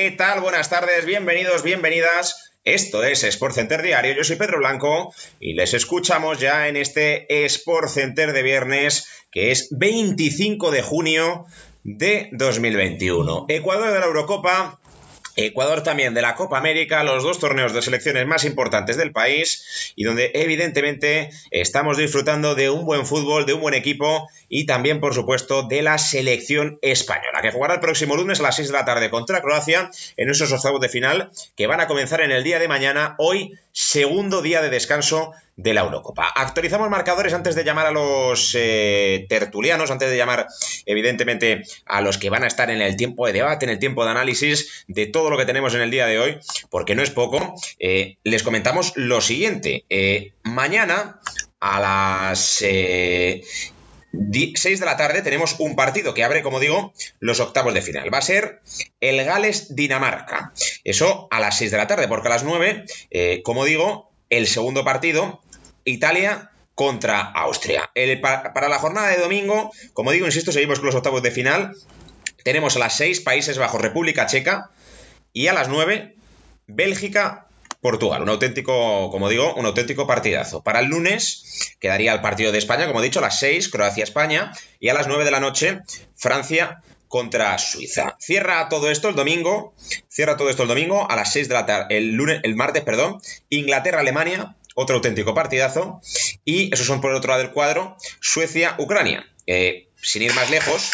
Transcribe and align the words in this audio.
¿Qué 0.00 0.12
tal? 0.12 0.40
Buenas 0.40 0.70
tardes, 0.70 1.04
bienvenidos, 1.04 1.62
bienvenidas. 1.62 2.54
Esto 2.64 3.04
es 3.04 3.22
Sport 3.22 3.54
Center 3.54 3.82
Diario, 3.82 4.14
yo 4.14 4.24
soy 4.24 4.36
Pedro 4.36 4.56
Blanco 4.56 5.12
y 5.40 5.52
les 5.52 5.74
escuchamos 5.74 6.40
ya 6.40 6.68
en 6.68 6.76
este 6.78 7.44
Sport 7.44 7.90
Center 7.90 8.32
de 8.32 8.42
viernes, 8.42 9.06
que 9.30 9.50
es 9.50 9.68
25 9.72 10.70
de 10.70 10.80
junio 10.80 11.44
de 11.84 12.30
2021. 12.32 13.44
Ecuador 13.50 13.92
de 13.92 13.98
la 13.98 14.06
Eurocopa, 14.06 14.80
Ecuador 15.36 15.82
también 15.82 16.14
de 16.14 16.22
la 16.22 16.34
Copa 16.34 16.56
América, 16.56 17.04
los 17.04 17.22
dos 17.22 17.38
torneos 17.38 17.74
de 17.74 17.82
selecciones 17.82 18.26
más 18.26 18.44
importantes 18.44 18.96
del 18.96 19.12
país 19.12 19.92
y 19.96 20.04
donde 20.04 20.30
evidentemente 20.32 21.28
estamos 21.50 21.98
disfrutando 21.98 22.54
de 22.54 22.70
un 22.70 22.86
buen 22.86 23.04
fútbol, 23.04 23.44
de 23.44 23.52
un 23.52 23.60
buen 23.60 23.74
equipo 23.74 24.28
y 24.50 24.66
también, 24.66 25.00
por 25.00 25.14
supuesto, 25.14 25.62
de 25.62 25.80
la 25.80 25.96
selección 25.96 26.78
española, 26.82 27.40
que 27.40 27.52
jugará 27.52 27.74
el 27.74 27.80
próximo 27.80 28.16
lunes 28.16 28.40
a 28.40 28.42
las 28.42 28.56
6 28.56 28.68
de 28.68 28.74
la 28.74 28.84
tarde 28.84 29.08
contra 29.08 29.40
Croacia 29.40 29.90
en 30.16 30.28
esos 30.28 30.52
octavos 30.52 30.80
de 30.80 30.88
final 30.88 31.30
que 31.56 31.68
van 31.68 31.80
a 31.80 31.86
comenzar 31.86 32.20
en 32.20 32.32
el 32.32 32.42
día 32.42 32.58
de 32.58 32.66
mañana, 32.66 33.14
hoy, 33.18 33.56
segundo 33.70 34.42
día 34.42 34.60
de 34.60 34.68
descanso 34.68 35.32
de 35.56 35.72
la 35.72 35.82
Eurocopa. 35.82 36.32
Actualizamos 36.34 36.90
marcadores 36.90 37.32
antes 37.32 37.54
de 37.54 37.62
llamar 37.62 37.86
a 37.86 37.92
los 37.92 38.56
eh, 38.58 39.26
tertulianos, 39.28 39.92
antes 39.92 40.10
de 40.10 40.16
llamar, 40.16 40.48
evidentemente, 40.84 41.62
a 41.86 42.00
los 42.00 42.18
que 42.18 42.30
van 42.30 42.42
a 42.42 42.48
estar 42.48 42.70
en 42.70 42.80
el 42.82 42.96
tiempo 42.96 43.26
de 43.26 43.34
debate, 43.34 43.66
en 43.66 43.70
el 43.70 43.78
tiempo 43.78 44.04
de 44.04 44.10
análisis 44.10 44.84
de 44.88 45.06
todo 45.06 45.30
lo 45.30 45.38
que 45.38 45.44
tenemos 45.44 45.74
en 45.74 45.82
el 45.82 45.92
día 45.92 46.06
de 46.06 46.18
hoy, 46.18 46.38
porque 46.70 46.96
no 46.96 47.02
es 47.02 47.10
poco. 47.10 47.54
Eh, 47.78 48.16
les 48.24 48.42
comentamos 48.42 48.94
lo 48.96 49.20
siguiente. 49.20 49.84
Eh, 49.90 50.32
mañana 50.42 51.20
a 51.60 51.78
las 51.78 52.64
6 54.12 54.80
de 54.80 54.86
la 54.86 54.96
tarde 54.96 55.22
tenemos 55.22 55.56
un 55.58 55.76
partido 55.76 56.14
que 56.14 56.24
abre, 56.24 56.42
como 56.42 56.60
digo, 56.60 56.92
los 57.20 57.40
octavos 57.40 57.74
de 57.74 57.82
final. 57.82 58.12
Va 58.12 58.18
a 58.18 58.22
ser 58.22 58.60
el 59.00 59.24
Gales-Dinamarca. 59.24 60.52
Eso 60.84 61.28
a 61.30 61.40
las 61.40 61.58
6 61.58 61.70
de 61.70 61.76
la 61.76 61.86
tarde, 61.86 62.08
porque 62.08 62.28
a 62.28 62.30
las 62.30 62.44
9, 62.44 62.84
eh, 63.10 63.42
como 63.42 63.64
digo, 63.64 64.10
el 64.30 64.46
segundo 64.46 64.84
partido, 64.84 65.40
Italia 65.84 66.50
contra 66.74 67.20
Austria. 67.20 67.90
para 68.22 68.68
la 68.68 68.78
jornada 68.78 69.08
de 69.08 69.18
domingo, 69.18 69.70
como 69.92 70.12
digo, 70.12 70.26
insisto, 70.26 70.52
seguimos 70.52 70.78
con 70.78 70.86
los 70.86 70.94
octavos 70.94 71.22
de 71.22 71.30
final. 71.30 71.76
Tenemos 72.42 72.76
a 72.76 72.78
las 72.78 72.96
6 72.96 73.20
Países 73.20 73.58
Bajos, 73.58 73.80
República 73.80 74.26
Checa. 74.26 74.70
Y 75.32 75.46
a 75.46 75.52
las 75.52 75.68
9, 75.68 76.16
Bélgica 76.66 77.46
Portugal. 77.80 78.22
Un 78.22 78.28
auténtico, 78.28 79.10
como 79.10 79.28
digo, 79.28 79.54
un 79.54 79.66
auténtico 79.66 80.06
partidazo. 80.06 80.62
Para 80.62 80.80
el 80.80 80.86
lunes 80.86 81.76
quedaría 81.80 82.12
el 82.12 82.20
partido 82.20 82.52
de 82.52 82.58
España, 82.58 82.86
como 82.86 83.00
he 83.00 83.04
dicho, 83.04 83.20
a 83.20 83.22
las 83.22 83.38
6, 83.40 83.68
Croacia-España, 83.68 84.52
y 84.78 84.88
a 84.88 84.94
las 84.94 85.06
9 85.06 85.24
de 85.24 85.30
la 85.30 85.40
noche, 85.40 85.80
Francia 86.16 86.82
contra 87.08 87.58
Suiza. 87.58 88.16
Cierra 88.20 88.68
todo 88.68 88.90
esto 88.90 89.08
el 89.08 89.16
domingo, 89.16 89.74
cierra 90.08 90.36
todo 90.36 90.48
esto 90.48 90.62
el 90.62 90.68
domingo 90.68 91.10
a 91.10 91.16
las 91.16 91.32
6 91.32 91.48
de 91.48 91.54
la 91.54 91.66
tarde, 91.66 91.96
el 91.96 92.12
lunes, 92.12 92.40
el 92.44 92.54
martes, 92.54 92.84
perdón, 92.84 93.20
Inglaterra-Alemania, 93.48 94.54
otro 94.76 94.96
auténtico 94.96 95.34
partidazo, 95.34 96.00
y 96.44 96.72
esos 96.72 96.86
son 96.86 97.00
por 97.00 97.10
el 97.10 97.16
otro 97.16 97.30
lado 97.30 97.42
del 97.42 97.52
cuadro, 97.52 97.96
Suecia-Ucrania. 98.20 99.26
Sin 100.02 100.22
ir 100.22 100.32
más 100.34 100.50
lejos, 100.50 100.90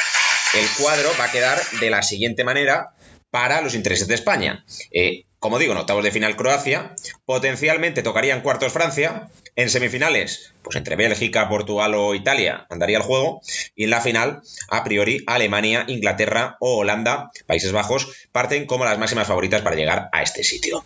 el 0.55 0.67
cuadro 0.83 1.11
va 1.21 1.25
a 1.25 1.33
quedar 1.33 1.61
de 1.81 1.91
la 1.91 2.03
siguiente 2.03 2.45
manera 2.45 2.95
para 3.31 3.61
los 3.61 3.75
intereses 3.75 4.09
de 4.09 4.15
España. 4.15 4.65
Eh, 4.91 5.26
como 5.39 5.59
digo, 5.59 5.73
en 5.73 5.79
octavos 5.79 6.03
de 6.03 6.11
final 6.11 6.37
Croacia, 6.37 6.95
potencialmente 7.25 8.03
tocaría 8.03 8.35
en 8.35 8.41
cuartos 8.41 8.73
Francia, 8.73 9.29
en 9.55 9.71
semifinales, 9.71 10.55
pues 10.63 10.77
entre 10.77 10.97
Bélgica, 10.97 11.49
Portugal 11.49 11.95
o 11.95 12.15
Italia 12.15 12.67
andaría 12.69 12.99
el 12.99 13.03
juego, 13.03 13.41
y 13.75 13.85
en 13.85 13.91
la 13.91 14.01
final, 14.01 14.43
a 14.69 14.85
priori, 14.85 15.23
Alemania, 15.27 15.85
Inglaterra 15.89 16.57
o 16.61 16.79
Holanda, 16.79 17.31
Países 17.47 17.73
Bajos, 17.73 18.29
parten 18.33 18.67
como 18.67 18.85
las 18.85 18.99
máximas 18.99 19.29
favoritas 19.29 19.63
para 19.63 19.77
llegar 19.77 20.09
a 20.13 20.23
este 20.23 20.45
sitio. 20.45 20.85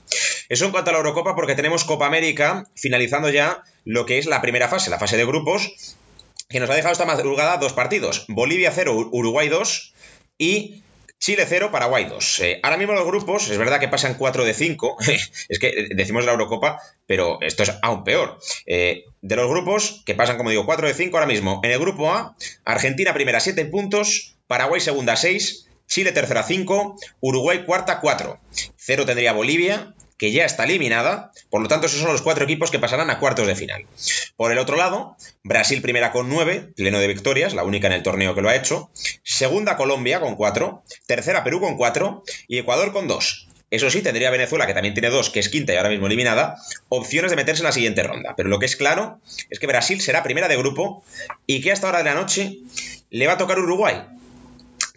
Eso 0.49 0.67
en 0.67 0.73
cuanto 0.73 0.91
a 0.91 0.93
la 0.93 0.99
Eurocopa, 0.99 1.35
porque 1.35 1.55
tenemos 1.55 1.85
Copa 1.85 2.07
América 2.07 2.67
finalizando 2.75 3.31
ya 3.31 3.63
lo 3.85 4.07
que 4.07 4.19
es 4.19 4.27
la 4.27 4.41
primera 4.41 4.69
fase, 4.69 4.91
la 4.91 4.99
fase 4.99 5.17
de 5.17 5.27
grupos, 5.27 5.97
que 6.49 6.61
nos 6.61 6.69
ha 6.71 6.75
dejado 6.75 6.93
esta 6.93 7.07
madrugada 7.07 7.57
dos 7.57 7.73
partidos, 7.73 8.25
Bolivia 8.29 8.73
0, 8.75 9.11
Uruguay 9.13 9.49
2 9.49 9.95
y 10.39 10.83
Chile 11.21 11.45
0, 11.47 11.71
Paraguay 11.71 12.07
2. 12.07 12.41
Eh, 12.41 12.61
ahora 12.63 12.79
mismo 12.79 12.95
los 12.95 13.05
grupos, 13.05 13.51
es 13.51 13.59
verdad 13.59 13.79
que 13.79 13.89
pasan 13.89 14.15
4 14.15 14.43
de 14.43 14.55
5, 14.55 14.97
es 15.49 15.59
que 15.59 15.89
decimos 15.95 16.25
la 16.25 16.33
Eurocopa, 16.33 16.81
pero 17.07 17.39
esto 17.43 17.63
es 17.63 17.75
aún 17.83 18.05
peor. 18.05 18.39
Eh, 18.65 19.05
de 19.21 19.37
los 19.37 19.49
grupos, 19.51 20.03
que 20.07 20.15
pasan, 20.15 20.39
como 20.39 20.49
digo, 20.49 20.65
4 20.65 20.89
de 20.89 20.95
5 20.95 21.15
ahora 21.17 21.27
mismo, 21.27 21.61
en 21.63 21.73
el 21.73 21.79
grupo 21.79 22.11
A, 22.11 22.35
Argentina 22.65 23.13
primera 23.13 23.39
7 23.39 23.67
puntos, 23.67 24.39
Paraguay 24.47 24.81
segunda 24.81 25.15
6, 25.15 25.69
Chile 25.87 26.13
tercera 26.13 26.43
5, 26.43 26.97
Uruguay 27.21 27.65
cuarta 27.67 28.01
4. 28.01 28.41
0 28.77 29.05
tendría 29.05 29.35
Bolivia, 29.35 29.95
que 30.21 30.33
ya 30.33 30.45
está 30.45 30.65
eliminada, 30.65 31.33
por 31.49 31.63
lo 31.63 31.69
tanto 31.69 31.87
esos 31.87 32.01
son 32.01 32.13
los 32.13 32.21
cuatro 32.21 32.45
equipos 32.45 32.71
que 32.71 32.79
pasarán 32.79 33.09
a 33.09 33.19
cuartos 33.19 33.47
de 33.47 33.57
final. 33.57 33.87
Por 34.37 34.53
el 34.53 34.59
otro 34.59 34.77
lado, 34.77 35.17
Brasil 35.43 35.81
primera 35.81 36.13
con 36.13 36.29
nueve, 36.29 36.69
pleno 36.77 37.01
de 37.01 37.07
victorias, 37.07 37.55
la 37.55 37.65
única 37.65 37.87
en 37.87 37.95
el 37.95 38.03
torneo 38.03 38.35
que 38.35 38.43
lo 38.43 38.51
ha 38.51 38.55
hecho, 38.55 38.91
segunda 39.25 39.79
Colombia 39.79 40.21
con 40.21 40.37
cuatro, 40.37 40.85
tercera 41.07 41.43
Perú 41.43 41.61
con 41.61 41.79
cuatro 41.79 42.23
y 42.49 42.59
Ecuador 42.59 42.93
con 42.93 43.09
dos. 43.09 43.49
Eso 43.71 43.89
sí, 43.89 44.03
tendría 44.03 44.31
Venezuela, 44.31 44.67
que 44.67 44.75
también 44.75 44.93
tiene 44.93 45.09
dos, 45.09 45.31
que 45.31 45.41
es 45.41 45.49
quinta 45.49 45.73
y 45.73 45.77
ahora 45.77 45.89
mismo 45.89 46.07
eliminada, 46.07 46.57
opciones 46.91 47.31
de 47.31 47.37
meterse 47.37 47.63
en 47.63 47.67
la 47.67 47.73
siguiente 47.73 48.03
ronda. 48.03 48.35
Pero 48.37 48.51
lo 48.51 48.59
que 48.59 48.67
es 48.67 48.77
claro 48.77 49.21
es 49.49 49.59
que 49.59 49.69
Brasil 49.69 50.03
será 50.03 50.23
primera 50.23 50.49
de 50.49 50.57
grupo 50.59 51.03
y 51.47 51.63
que 51.63 51.73
hasta 51.73 51.89
hora 51.89 51.99
de 51.99 52.05
la 52.05 52.15
noche 52.15 52.59
le 53.09 53.27
va 53.27 53.35
a 53.35 53.39
tocar 53.39 53.59
Uruguay. 53.59 54.03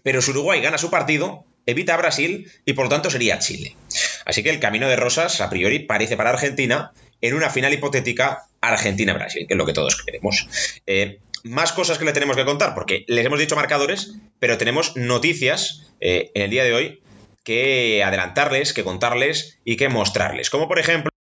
Pero 0.01 0.21
si 0.21 0.31
Uruguay 0.31 0.59
gana 0.59 0.77
su 0.77 0.89
partido, 0.89 1.45
evita 1.65 1.93
a 1.93 1.97
Brasil 1.97 2.51
y 2.65 2.73
por 2.73 2.85
lo 2.85 2.89
tanto 2.89 3.09
sería 3.09 3.39
Chile. 3.39 3.77
Así 4.25 4.43
que 4.43 4.49
el 4.49 4.59
camino 4.59 4.87
de 4.87 4.95
rosas, 4.95 5.41
a 5.41 5.49
priori, 5.49 5.79
parece 5.79 6.17
para 6.17 6.29
Argentina 6.29 6.91
en 7.21 7.33
una 7.33 7.49
final 7.49 7.73
hipotética 7.73 8.43
Argentina-Brasil, 8.61 9.45
que 9.47 9.53
es 9.53 9.57
lo 9.57 9.65
que 9.65 9.73
todos 9.73 10.01
queremos. 10.03 10.47
Eh, 10.85 11.19
más 11.43 11.73
cosas 11.73 11.97
que 11.97 12.05
le 12.05 12.13
tenemos 12.13 12.35
que 12.35 12.45
contar, 12.45 12.73
porque 12.73 13.05
les 13.07 13.25
hemos 13.25 13.39
dicho 13.39 13.55
marcadores, 13.55 14.15
pero 14.39 14.57
tenemos 14.57 14.95
noticias 14.95 15.93
eh, 15.99 16.31
en 16.33 16.43
el 16.43 16.49
día 16.49 16.63
de 16.63 16.73
hoy 16.73 17.01
que 17.43 18.03
adelantarles, 18.03 18.73
que 18.73 18.83
contarles 18.83 19.59
y 19.65 19.75
que 19.75 19.89
mostrarles. 19.89 20.49
Como 20.49 20.67
por 20.67 20.79
ejemplo 20.79 21.11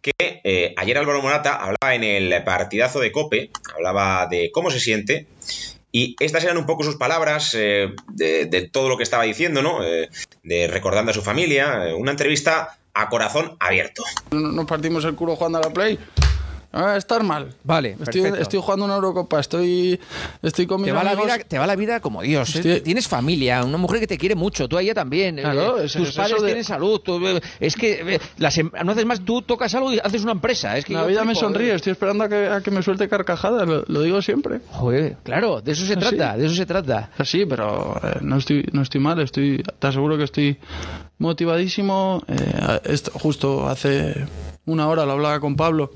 que 0.00 0.40
eh, 0.44 0.74
ayer 0.76 0.98
Álvaro 0.98 1.22
Morata 1.22 1.54
hablaba 1.54 1.94
en 1.94 2.04
el 2.04 2.42
partidazo 2.44 3.00
de 3.00 3.12
Cope, 3.12 3.50
hablaba 3.74 4.26
de 4.28 4.50
cómo 4.52 4.70
se 4.70 4.80
siente 4.80 5.26
y 5.92 6.16
estas 6.20 6.44
eran 6.44 6.56
un 6.56 6.66
poco 6.66 6.84
sus 6.84 6.96
palabras 6.96 7.54
eh, 7.54 7.92
de, 8.08 8.68
todo 8.72 8.88
lo 8.88 8.96
que 8.96 9.02
estaba 9.02 9.24
diciendo, 9.24 9.62
¿no? 9.62 9.84
Eh, 9.84 10.08
de 10.42 10.68
recordando 10.68 11.10
a 11.10 11.14
su 11.14 11.22
familia, 11.22 11.88
eh, 11.88 11.94
una 11.94 12.12
entrevista 12.12 12.78
a 12.94 13.08
corazón 13.08 13.56
abierto. 13.60 14.04
Nos 14.30 14.66
partimos 14.66 15.04
el 15.04 15.14
culo 15.14 15.36
jugando 15.36 15.58
a 15.58 15.62
la 15.62 15.70
Play 15.70 15.98
a 16.72 16.96
estar 16.96 17.22
mal. 17.22 17.54
Vale, 17.64 17.90
estoy, 18.00 18.22
perfecto. 18.22 18.42
estoy 18.42 18.60
jugando 18.60 18.84
una 18.84 18.94
Eurocopa, 18.94 19.40
estoy, 19.40 19.98
estoy 20.42 20.66
con 20.66 20.80
mis 20.80 20.90
Te 20.90 20.92
va, 20.92 21.02
la 21.04 21.14
vida, 21.14 21.38
te 21.38 21.58
va 21.58 21.66
la 21.66 21.76
vida 21.76 22.00
como 22.00 22.22
Dios. 22.22 22.54
¿eh? 22.54 22.58
Estoy- 22.58 22.80
Tienes 22.80 23.08
familia, 23.08 23.64
una 23.64 23.76
mujer 23.78 24.00
que 24.00 24.06
te 24.06 24.16
quiere 24.18 24.34
mucho, 24.34 24.68
tú 24.68 24.76
a 24.76 24.82
ella 24.82 24.94
también. 24.94 25.36
Claro, 25.36 25.80
eh, 25.80 25.86
es- 25.86 25.92
tus 25.94 26.10
es 26.10 26.14
padres 26.16 26.40
de- 26.40 26.46
tienen 26.46 26.64
salud. 26.64 27.00
tú, 27.00 27.26
eh, 27.26 27.40
es 27.58 27.74
que 27.74 28.14
eh, 28.14 28.20
las 28.38 28.56
em- 28.58 28.70
no 28.84 28.92
haces 28.92 29.04
más, 29.04 29.20
tú 29.24 29.42
tocas 29.42 29.74
algo 29.74 29.92
y 29.92 29.98
haces 29.98 30.22
una 30.22 30.32
empresa. 30.32 30.76
Es 30.78 30.84
que 30.84 30.92
La 30.94 31.04
vida 31.04 31.24
me 31.24 31.34
sonríe, 31.34 31.72
eh. 31.72 31.74
estoy 31.74 31.92
esperando 31.92 32.24
a 32.24 32.28
que, 32.28 32.46
a 32.46 32.60
que 32.60 32.70
me 32.70 32.82
suelte 32.82 33.08
carcajadas, 33.08 33.66
lo, 33.66 33.84
lo 33.88 34.02
digo 34.02 34.22
siempre. 34.22 34.60
Joder, 34.70 35.16
claro, 35.24 35.60
de 35.60 35.72
eso 35.72 35.84
se 35.86 35.94
Ah, 35.94 35.98
trata, 35.98 36.34
sí. 36.34 36.40
de 36.40 36.46
eso 36.46 36.54
se 36.54 36.66
trata. 36.66 37.10
Sí, 37.24 37.46
pero 37.46 38.00
eh, 38.02 38.18
no 38.20 38.36
estoy 38.38 38.64
no 38.72 38.82
estoy 38.82 39.00
mal, 39.00 39.18
estoy 39.20 39.62
te 39.78 39.86
aseguro 39.86 40.16
que 40.16 40.24
estoy 40.24 40.58
motivadísimo. 41.18 42.22
Eh, 42.28 42.80
esto- 42.84 43.12
justo 43.12 43.68
hace 43.68 44.26
una 44.70 44.88
hora 44.88 45.04
lo 45.06 45.12
hablaba 45.12 45.40
con 45.40 45.56
Pablo, 45.56 45.92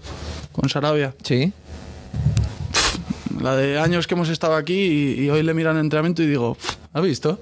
con 0.52 0.68
Sarabia, 0.68 1.14
Sí. 1.22 1.52
la 3.40 3.56
de 3.56 3.78
años 3.78 4.06
que 4.06 4.14
hemos 4.14 4.28
estado 4.28 4.54
aquí 4.56 4.74
y, 5.18 5.24
y 5.24 5.30
hoy 5.30 5.42
le 5.42 5.54
miran 5.54 5.76
el 5.76 5.82
entrenamiento 5.84 6.22
y 6.22 6.26
digo, 6.26 6.54
"Pf, 6.54 6.76
¿has 6.92 7.02
visto? 7.02 7.40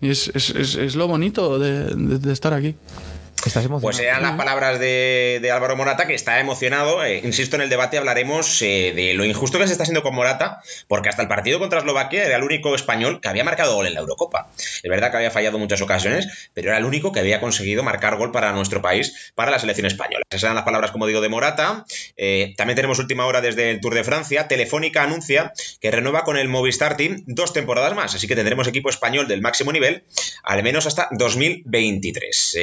Y 0.00 0.08
es, 0.10 0.30
es, 0.34 0.50
es, 0.50 0.74
es 0.76 0.94
lo 0.96 1.06
bonito 1.08 1.58
de, 1.58 1.84
de- 1.94 2.18
de 2.18 2.32
estar 2.32 2.52
aquí. 2.54 2.74
Estás 3.46 3.64
emocionado. 3.64 3.80
Pues 3.80 3.98
eran 3.98 4.22
las 4.22 4.36
palabras 4.36 4.78
de, 4.78 5.38
de 5.40 5.50
Álvaro 5.50 5.74
Morata, 5.74 6.06
que 6.06 6.14
está 6.14 6.40
emocionado. 6.40 7.02
Eh, 7.04 7.22
insisto, 7.24 7.56
en 7.56 7.62
el 7.62 7.70
debate 7.70 7.96
hablaremos 7.96 8.60
eh, 8.60 8.92
de 8.94 9.14
lo 9.14 9.24
injusto 9.24 9.58
que 9.58 9.66
se 9.66 9.72
está 9.72 9.84
haciendo 9.84 10.02
con 10.02 10.14
Morata, 10.14 10.62
porque 10.88 11.08
hasta 11.08 11.22
el 11.22 11.28
partido 11.28 11.58
contra 11.58 11.78
Eslovaquia 11.78 12.24
era 12.24 12.36
el 12.36 12.42
único 12.42 12.74
español 12.74 13.20
que 13.20 13.28
había 13.28 13.42
marcado 13.42 13.74
gol 13.74 13.86
en 13.86 13.94
la 13.94 14.00
Eurocopa. 14.00 14.50
Es 14.56 14.90
verdad 14.90 15.10
que 15.10 15.16
había 15.16 15.30
fallado 15.30 15.56
en 15.56 15.62
muchas 15.62 15.80
ocasiones, 15.80 16.50
pero 16.52 16.68
era 16.68 16.78
el 16.78 16.84
único 16.84 17.12
que 17.12 17.20
había 17.20 17.40
conseguido 17.40 17.82
marcar 17.82 18.16
gol 18.16 18.30
para 18.30 18.52
nuestro 18.52 18.82
país, 18.82 19.32
para 19.34 19.50
la 19.50 19.58
selección 19.58 19.86
española. 19.86 20.22
Esas 20.28 20.44
eran 20.44 20.56
las 20.56 20.64
palabras, 20.64 20.90
como 20.90 21.06
digo, 21.06 21.22
de 21.22 21.30
Morata. 21.30 21.86
Eh, 22.18 22.52
también 22.58 22.76
tenemos 22.76 22.98
última 22.98 23.24
hora 23.24 23.40
desde 23.40 23.70
el 23.70 23.80
Tour 23.80 23.94
de 23.94 24.04
Francia. 24.04 24.48
Telefónica 24.48 25.02
anuncia 25.02 25.52
que 25.80 25.90
renueva 25.90 26.24
con 26.24 26.36
el 26.36 26.48
Movistar 26.48 26.96
Team 26.96 27.22
dos 27.26 27.54
temporadas 27.54 27.94
más, 27.94 28.14
así 28.14 28.28
que 28.28 28.36
tendremos 28.36 28.68
equipo 28.68 28.90
español 28.90 29.28
del 29.28 29.40
máximo 29.40 29.72
nivel, 29.72 30.04
al 30.42 30.62
menos 30.62 30.86
hasta 30.86 31.08
2023. 31.12 32.56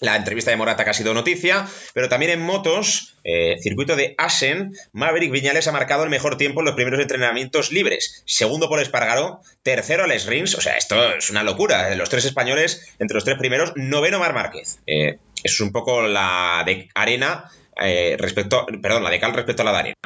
La 0.00 0.16
entrevista 0.16 0.50
de 0.50 0.56
Morata 0.56 0.84
que 0.84 0.90
ha 0.90 0.94
sido 0.94 1.14
noticia, 1.14 1.66
pero 1.92 2.08
también 2.08 2.32
en 2.32 2.40
motos, 2.40 3.16
eh, 3.22 3.56
circuito 3.62 3.96
de 3.96 4.14
Asen, 4.18 4.74
Maverick 4.92 5.30
Viñales 5.30 5.68
ha 5.68 5.72
marcado 5.72 6.04
el 6.04 6.10
mejor 6.10 6.36
tiempo 6.36 6.60
en 6.60 6.66
los 6.66 6.74
primeros 6.74 7.00
entrenamientos 7.00 7.70
libres. 7.70 8.22
Segundo 8.26 8.68
por 8.68 8.80
Espargaró, 8.80 9.40
tercero 9.62 10.04
Alex 10.04 10.26
Rins, 10.26 10.54
o 10.56 10.60
sea, 10.60 10.76
esto 10.76 11.14
es 11.14 11.30
una 11.30 11.42
locura. 11.42 11.94
Los 11.94 12.10
tres 12.10 12.24
españoles, 12.24 12.94
entre 12.98 13.14
los 13.14 13.24
tres 13.24 13.38
primeros, 13.38 13.72
noveno 13.76 14.18
Mar 14.18 14.34
Márquez. 14.34 14.80
Eh, 14.86 15.18
es 15.42 15.60
un 15.60 15.72
poco 15.72 16.02
la 16.02 16.62
de 16.66 16.88
arena 16.94 17.50
eh, 17.80 18.16
respecto, 18.18 18.66
perdón, 18.80 19.02
la 19.02 19.10
de 19.10 19.18
cal 19.18 19.32
respecto 19.32 19.62
a 19.62 19.64
la 19.64 19.72
de 19.72 19.78
arena. 19.78 19.96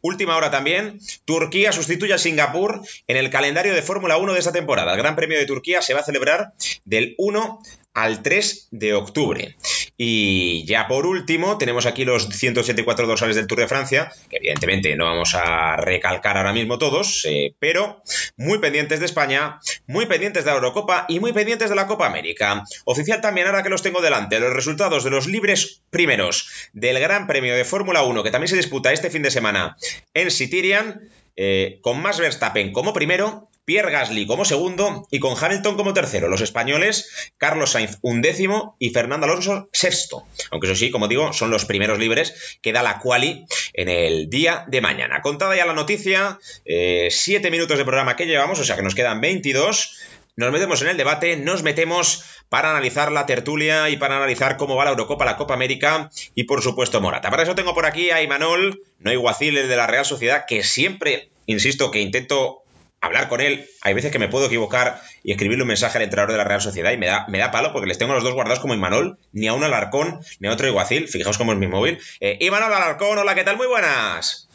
Última 0.00 0.36
hora 0.36 0.50
también, 0.50 0.98
Turquía 1.24 1.72
sustituye 1.72 2.14
a 2.14 2.18
Singapur 2.18 2.80
en 3.06 3.16
el 3.16 3.30
calendario 3.30 3.74
de 3.74 3.82
Fórmula 3.82 4.16
1 4.16 4.32
de 4.32 4.38
esta 4.38 4.52
temporada. 4.52 4.92
El 4.92 4.98
Gran 4.98 5.16
Premio 5.16 5.38
de 5.38 5.46
Turquía 5.46 5.82
se 5.82 5.94
va 5.94 6.00
a 6.00 6.04
celebrar 6.04 6.52
del 6.84 7.14
1 7.18 7.60
al 8.02 8.22
3 8.22 8.68
de 8.70 8.94
octubre. 8.94 9.56
Y 9.96 10.64
ya 10.66 10.86
por 10.86 11.06
último, 11.06 11.58
tenemos 11.58 11.86
aquí 11.86 12.04
los 12.04 12.28
184 12.28 13.06
dorsales 13.06 13.34
del 13.34 13.48
Tour 13.48 13.58
de 13.58 13.68
Francia, 13.68 14.12
que 14.30 14.36
evidentemente 14.36 14.94
no 14.94 15.06
vamos 15.06 15.34
a 15.34 15.76
recalcar 15.76 16.36
ahora 16.36 16.52
mismo 16.52 16.78
todos, 16.78 17.24
eh, 17.28 17.54
pero 17.58 18.02
muy 18.36 18.58
pendientes 18.58 19.00
de 19.00 19.06
España, 19.06 19.58
muy 19.88 20.06
pendientes 20.06 20.44
de 20.44 20.50
la 20.50 20.56
Eurocopa 20.56 21.06
y 21.08 21.18
muy 21.18 21.32
pendientes 21.32 21.70
de 21.70 21.76
la 21.76 21.88
Copa 21.88 22.06
América. 22.06 22.62
Oficial 22.84 23.20
también, 23.20 23.48
ahora 23.48 23.64
que 23.64 23.70
los 23.70 23.82
tengo 23.82 24.00
delante, 24.00 24.38
los 24.38 24.52
resultados 24.52 25.02
de 25.02 25.10
los 25.10 25.26
libres 25.26 25.82
primeros 25.90 26.48
del 26.72 27.00
Gran 27.00 27.26
Premio 27.26 27.56
de 27.56 27.64
Fórmula 27.64 28.02
1, 28.02 28.22
que 28.22 28.30
también 28.30 28.48
se 28.48 28.56
disputa 28.56 28.92
este 28.92 29.10
fin 29.10 29.22
de 29.22 29.32
semana 29.32 29.76
en 30.14 30.30
Sitirian, 30.30 31.10
eh, 31.34 31.78
con 31.82 32.00
Max 32.00 32.20
Verstappen 32.20 32.72
como 32.72 32.92
primero, 32.92 33.48
Pierre 33.68 33.92
Gasly 33.92 34.26
como 34.26 34.46
segundo 34.46 35.06
y 35.10 35.18
con 35.18 35.34
Hamilton 35.38 35.76
como 35.76 35.92
tercero. 35.92 36.28
Los 36.28 36.40
españoles, 36.40 37.30
Carlos 37.36 37.72
Sainz 37.72 37.98
undécimo 38.00 38.76
y 38.78 38.88
Fernando 38.88 39.26
Alonso 39.26 39.68
sexto. 39.74 40.24
Aunque 40.50 40.68
eso 40.68 40.74
sí, 40.74 40.90
como 40.90 41.06
digo, 41.06 41.34
son 41.34 41.50
los 41.50 41.66
primeros 41.66 41.98
libres 41.98 42.58
que 42.62 42.72
da 42.72 42.82
la 42.82 42.98
quali 42.98 43.44
en 43.74 43.90
el 43.90 44.30
día 44.30 44.64
de 44.68 44.80
mañana. 44.80 45.20
Contada 45.20 45.54
ya 45.54 45.66
la 45.66 45.74
noticia, 45.74 46.38
eh, 46.64 47.08
siete 47.10 47.50
minutos 47.50 47.76
de 47.76 47.84
programa 47.84 48.16
que 48.16 48.24
llevamos, 48.24 48.58
o 48.58 48.64
sea 48.64 48.74
que 48.74 48.80
nos 48.80 48.94
quedan 48.94 49.20
22. 49.20 49.98
Nos 50.36 50.50
metemos 50.50 50.80
en 50.80 50.88
el 50.88 50.96
debate, 50.96 51.36
nos 51.36 51.62
metemos 51.62 52.24
para 52.48 52.70
analizar 52.70 53.12
la 53.12 53.26
tertulia 53.26 53.90
y 53.90 53.98
para 53.98 54.16
analizar 54.16 54.56
cómo 54.56 54.76
va 54.76 54.86
la 54.86 54.92
Eurocopa, 54.92 55.26
la 55.26 55.36
Copa 55.36 55.52
América 55.52 56.10
y 56.34 56.44
por 56.44 56.62
supuesto 56.62 57.02
Morata. 57.02 57.28
Para 57.28 57.42
eso 57.42 57.54
tengo 57.54 57.74
por 57.74 57.84
aquí 57.84 58.08
a 58.12 58.22
Imanol, 58.22 58.80
no 58.98 59.12
Iguacil, 59.12 59.58
el 59.58 59.68
de 59.68 59.76
la 59.76 59.86
Real 59.86 60.06
Sociedad, 60.06 60.46
que 60.48 60.62
siempre, 60.62 61.28
insisto, 61.44 61.90
que 61.90 62.00
intento 62.00 62.62
hablar 63.00 63.28
con 63.28 63.40
él. 63.40 63.68
Hay 63.82 63.94
veces 63.94 64.10
que 64.10 64.18
me 64.18 64.28
puedo 64.28 64.46
equivocar 64.46 65.00
y 65.22 65.32
escribirle 65.32 65.62
un 65.62 65.68
mensaje 65.68 65.98
al 65.98 66.04
entrenador 66.04 66.32
de 66.32 66.38
la 66.38 66.44
Real 66.44 66.60
Sociedad 66.60 66.92
y 66.92 66.96
me 66.96 67.06
da, 67.06 67.26
me 67.28 67.38
da 67.38 67.50
palo 67.50 67.72
porque 67.72 67.88
les 67.88 67.98
tengo 67.98 68.12
a 68.12 68.14
los 68.14 68.24
dos 68.24 68.34
guardados 68.34 68.60
como 68.60 68.74
Imanol, 68.74 69.18
ni 69.32 69.48
a 69.48 69.52
un 69.52 69.64
Alarcón, 69.64 70.20
ni 70.40 70.48
a 70.48 70.52
otro 70.52 70.66
Iguacil. 70.66 71.08
Fijaos 71.08 71.38
cómo 71.38 71.52
es 71.52 71.58
mi 71.58 71.66
móvil. 71.66 71.98
Eh, 72.20 72.38
Imanol 72.40 72.72
Alarcón, 72.72 73.18
hola, 73.18 73.34
¿qué 73.34 73.44
tal? 73.44 73.56
Muy 73.56 73.66
buenas. 73.66 74.47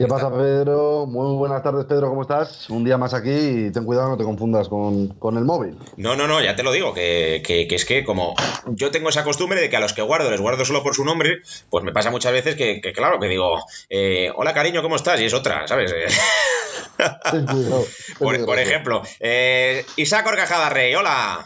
¿Qué 0.00 0.06
pasa, 0.06 0.30
Pedro? 0.30 1.06
Muy 1.06 1.36
buenas 1.36 1.60
tardes, 1.60 1.84
Pedro, 1.86 2.08
¿cómo 2.08 2.22
estás? 2.22 2.70
Un 2.70 2.84
día 2.84 2.96
más 2.96 3.14
aquí 3.14 3.32
y 3.32 3.72
ten 3.72 3.84
cuidado, 3.84 4.10
no 4.10 4.16
te 4.16 4.22
confundas 4.22 4.68
con, 4.68 5.08
con 5.18 5.36
el 5.36 5.44
móvil. 5.44 5.76
No, 5.96 6.14
no, 6.14 6.28
no, 6.28 6.40
ya 6.40 6.54
te 6.54 6.62
lo 6.62 6.70
digo, 6.70 6.94
que, 6.94 7.42
que- 7.44 7.66
que 7.66 7.74
es 7.74 7.84
que 7.84 8.04
como 8.04 8.36
yo 8.68 8.92
tengo 8.92 9.08
esa 9.08 9.24
costumbre 9.24 9.60
de 9.60 9.68
que 9.68 9.76
a 9.76 9.80
los 9.80 9.94
que 9.94 10.02
guardo 10.02 10.30
les 10.30 10.40
guardo 10.40 10.64
solo 10.64 10.84
por 10.84 10.94
su 10.94 11.04
nombre, 11.04 11.38
pues 11.68 11.82
me 11.82 11.90
pasa 11.90 12.12
muchas 12.12 12.32
veces 12.32 12.54
que, 12.54 12.80
que, 12.80 12.92
claro, 12.92 13.18
que 13.18 13.26
digo, 13.26 13.60
eh, 13.90 14.30
hola 14.36 14.54
cariño, 14.54 14.82
¿cómo 14.82 14.94
estás? 14.94 15.20
Y 15.20 15.24
es 15.24 15.34
otra, 15.34 15.66
¿sabes? 15.66 15.92
Por 18.20 18.58
ejemplo, 18.60 19.02
eh, 19.18 19.84
Isaac 19.96 20.24
Orcajada 20.28 20.68
Rey, 20.70 20.94
hola. 20.94 21.44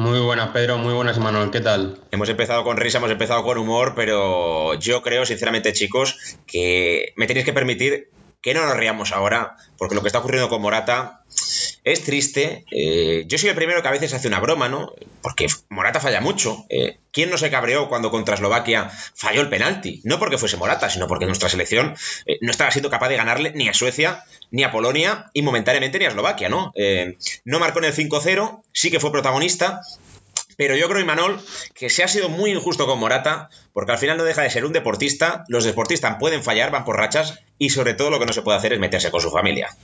Muy 0.00 0.18
buenas, 0.18 0.48
Pedro, 0.48 0.78
muy 0.78 0.94
buenas, 0.94 1.18
Manuel, 1.18 1.50
¿qué 1.50 1.60
tal? 1.60 1.98
Hemos 2.10 2.30
empezado 2.30 2.64
con 2.64 2.78
risa, 2.78 2.96
hemos 2.96 3.10
empezado 3.10 3.42
con 3.42 3.58
humor, 3.58 3.92
pero 3.94 4.72
yo 4.76 5.02
creo, 5.02 5.26
sinceramente, 5.26 5.74
chicos, 5.74 6.38
que 6.46 7.12
me 7.16 7.26
tenéis 7.26 7.44
que 7.44 7.52
permitir 7.52 8.08
que 8.40 8.54
no 8.54 8.64
nos 8.64 8.78
riamos 8.78 9.12
ahora, 9.12 9.56
porque 9.76 9.94
lo 9.94 10.00
que 10.00 10.06
está 10.06 10.20
ocurriendo 10.20 10.48
con 10.48 10.62
Morata 10.62 11.22
es 11.84 12.02
triste. 12.02 12.64
Eh, 12.70 13.24
yo 13.26 13.38
soy 13.38 13.50
el 13.50 13.54
primero 13.54 13.82
que 13.82 13.88
a 13.88 13.92
veces 13.92 14.12
hace 14.14 14.28
una 14.28 14.40
broma, 14.40 14.68
¿no? 14.68 14.92
Porque 15.22 15.46
Morata 15.68 16.00
falla 16.00 16.20
mucho. 16.20 16.64
Eh, 16.68 16.98
¿Quién 17.12 17.30
no 17.30 17.38
se 17.38 17.50
cabreó 17.50 17.88
cuando 17.88 18.10
contra 18.10 18.34
Eslovaquia 18.34 18.90
falló 19.14 19.40
el 19.40 19.48
penalti? 19.48 20.00
No 20.04 20.18
porque 20.18 20.38
fuese 20.38 20.56
Morata, 20.56 20.90
sino 20.90 21.08
porque 21.08 21.26
nuestra 21.26 21.48
selección 21.48 21.96
eh, 22.26 22.38
no 22.40 22.50
estaba 22.50 22.70
siendo 22.70 22.90
capaz 22.90 23.08
de 23.08 23.16
ganarle 23.16 23.52
ni 23.54 23.68
a 23.68 23.74
Suecia, 23.74 24.24
ni 24.50 24.62
a 24.62 24.70
Polonia 24.70 25.30
y 25.32 25.42
momentáneamente 25.42 25.98
ni 25.98 26.04
a 26.04 26.08
Eslovaquia, 26.08 26.48
¿no? 26.48 26.72
Eh, 26.76 27.16
no 27.44 27.58
marcó 27.58 27.80
en 27.80 27.86
el 27.86 27.94
5-0, 27.94 28.62
sí 28.72 28.90
que 28.90 29.00
fue 29.00 29.12
protagonista, 29.12 29.80
pero 30.60 30.76
yo 30.76 30.88
creo, 30.88 31.00
Imanol, 31.00 31.40
que 31.74 31.88
se 31.88 32.04
ha 32.04 32.08
sido 32.08 32.28
muy 32.28 32.50
injusto 32.50 32.86
con 32.86 32.98
Morata, 32.98 33.48
porque 33.72 33.92
al 33.92 33.98
final 33.98 34.18
no 34.18 34.24
deja 34.24 34.42
de 34.42 34.50
ser 34.50 34.66
un 34.66 34.74
deportista. 34.74 35.44
Los 35.48 35.64
deportistas 35.64 36.16
pueden 36.20 36.42
fallar, 36.42 36.70
van 36.70 36.84
por 36.84 36.98
rachas, 36.98 37.38
y 37.56 37.70
sobre 37.70 37.94
todo 37.94 38.10
lo 38.10 38.18
que 38.18 38.26
no 38.26 38.34
se 38.34 38.42
puede 38.42 38.58
hacer 38.58 38.74
es 38.74 38.78
meterse 38.78 39.10
con 39.10 39.22
su 39.22 39.30
familia. 39.30 39.74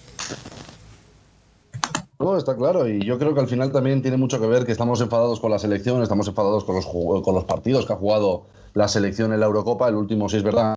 No, 2.19 2.37
está 2.37 2.57
claro, 2.57 2.89
y 2.89 3.05
yo 3.05 3.19
creo 3.19 3.35
que 3.35 3.41
al 3.41 3.49
final 3.49 3.73
también 3.73 4.01
tiene 4.01 4.17
mucho 4.17 4.41
que 4.41 4.47
ver 4.47 4.65
que 4.65 4.73
estamos 4.73 5.01
enfadados 5.01 5.39
con 5.39 5.51
la 5.51 5.59
selección, 5.59 6.03
estamos 6.03 6.27
enfadados 6.29 6.65
con 6.65 6.75
los, 6.77 6.87
con 6.87 7.35
los 7.35 7.45
partidos 7.45 7.85
que 7.85 7.93
ha 7.93 7.97
jugado 7.97 8.47
la 8.73 8.89
selección 8.89 9.33
en 9.33 9.41
la 9.41 9.47
Eurocopa, 9.47 9.89
el 9.89 9.97
último 9.97 10.29
sí 10.29 10.39
es 10.39 10.43
verdad 10.43 10.77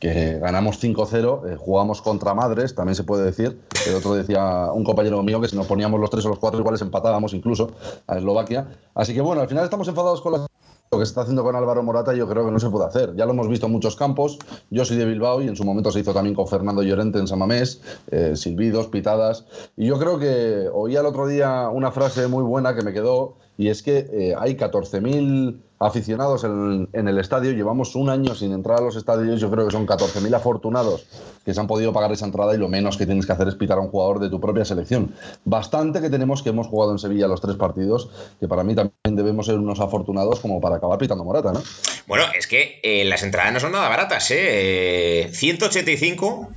que 0.00 0.38
ganamos 0.38 0.82
5-0, 0.82 1.46
eh, 1.46 1.56
jugamos 1.56 2.00
contra 2.00 2.32
madres, 2.32 2.74
también 2.74 2.94
se 2.94 3.04
puede 3.04 3.24
decir. 3.24 3.60
El 3.86 3.94
otro 3.94 4.14
decía 4.14 4.72
un 4.72 4.82
compañero 4.82 5.22
mío 5.22 5.40
que 5.42 5.48
si 5.48 5.56
nos 5.56 5.66
poníamos 5.66 6.00
los 6.00 6.08
tres 6.08 6.24
o 6.24 6.30
los 6.30 6.38
cuatro 6.38 6.58
iguales 6.58 6.80
empatábamos 6.80 7.34
incluso 7.34 7.72
a 8.06 8.16
Eslovaquia. 8.16 8.66
Así 8.94 9.12
que 9.12 9.20
bueno, 9.20 9.42
al 9.42 9.48
final 9.48 9.62
estamos 9.62 9.86
enfadados 9.88 10.22
con 10.22 10.32
la 10.32 10.49
lo 10.92 10.98
que 10.98 11.06
se 11.06 11.10
está 11.10 11.20
haciendo 11.20 11.44
con 11.44 11.54
Álvaro 11.54 11.84
Morata 11.84 12.14
yo 12.14 12.28
creo 12.28 12.44
que 12.44 12.50
no 12.50 12.58
se 12.58 12.68
puede 12.68 12.84
hacer. 12.84 13.14
Ya 13.14 13.24
lo 13.24 13.30
hemos 13.30 13.48
visto 13.48 13.66
en 13.66 13.72
muchos 13.72 13.94
campos. 13.94 14.40
Yo 14.70 14.84
soy 14.84 14.96
de 14.96 15.04
Bilbao 15.04 15.40
y 15.40 15.46
en 15.46 15.54
su 15.54 15.62
momento 15.62 15.92
se 15.92 16.00
hizo 16.00 16.12
también 16.12 16.34
con 16.34 16.48
Fernando 16.48 16.82
Llorente 16.82 17.20
en 17.20 17.28
Samamés, 17.28 17.80
eh, 18.10 18.34
silbidos, 18.34 18.88
pitadas. 18.88 19.46
Y 19.76 19.86
yo 19.86 20.00
creo 20.00 20.18
que 20.18 20.68
oía 20.72 20.98
el 20.98 21.06
otro 21.06 21.28
día 21.28 21.68
una 21.68 21.92
frase 21.92 22.26
muy 22.26 22.42
buena 22.42 22.74
que 22.74 22.82
me 22.82 22.92
quedó 22.92 23.36
y 23.56 23.68
es 23.68 23.84
que 23.84 23.98
eh, 23.98 24.34
hay 24.36 24.56
14.000 24.56 25.60
aficionados 25.80 26.44
en, 26.44 26.88
el 26.92 27.18
estadio. 27.18 27.52
Llevamos 27.52 27.96
un 27.96 28.10
año 28.10 28.34
sin 28.34 28.52
entrar 28.52 28.78
a 28.78 28.82
los 28.82 28.96
estadios. 28.96 29.40
Yo 29.40 29.50
creo 29.50 29.66
que 29.66 29.72
son 29.72 29.86
14.000 29.86 30.34
afortunados 30.36 31.06
que 31.44 31.54
se 31.54 31.60
han 31.60 31.66
podido 31.66 31.92
pagar 31.92 32.12
esa 32.12 32.26
entrada 32.26 32.54
y 32.54 32.58
lo 32.58 32.68
menos 32.68 32.98
que 32.98 33.06
tienes 33.06 33.24
que 33.24 33.32
hacer 33.32 33.48
es 33.48 33.54
pitar 33.54 33.78
a 33.78 33.80
un 33.80 33.88
jugador 33.88 34.20
de 34.20 34.28
tu 34.28 34.40
propia 34.40 34.64
selección. 34.64 35.14
Bastante 35.44 36.02
que 36.02 36.10
tenemos 36.10 36.42
que 36.42 36.50
hemos 36.50 36.66
jugado 36.66 36.92
en 36.92 36.98
Sevilla 36.98 37.26
los 37.26 37.40
tres 37.40 37.56
partidos, 37.56 38.10
que 38.38 38.46
para 38.46 38.62
mí 38.62 38.74
también 38.74 39.16
debemos 39.16 39.46
ser 39.46 39.58
unos 39.58 39.80
afortunados 39.80 40.40
como 40.40 40.60
para 40.60 40.76
acabar 40.76 40.98
pitando 40.98 41.24
Morata, 41.24 41.52
¿no? 41.52 41.62
Bueno, 42.06 42.24
es 42.36 42.46
que 42.46 42.80
eh, 42.82 43.04
las 43.06 43.22
entradas 43.22 43.52
no 43.54 43.60
son 43.60 43.72
nada 43.72 43.88
baratas, 43.88 44.30
¿eh? 44.30 45.22
Eh, 45.22 45.30
185 45.32 46.50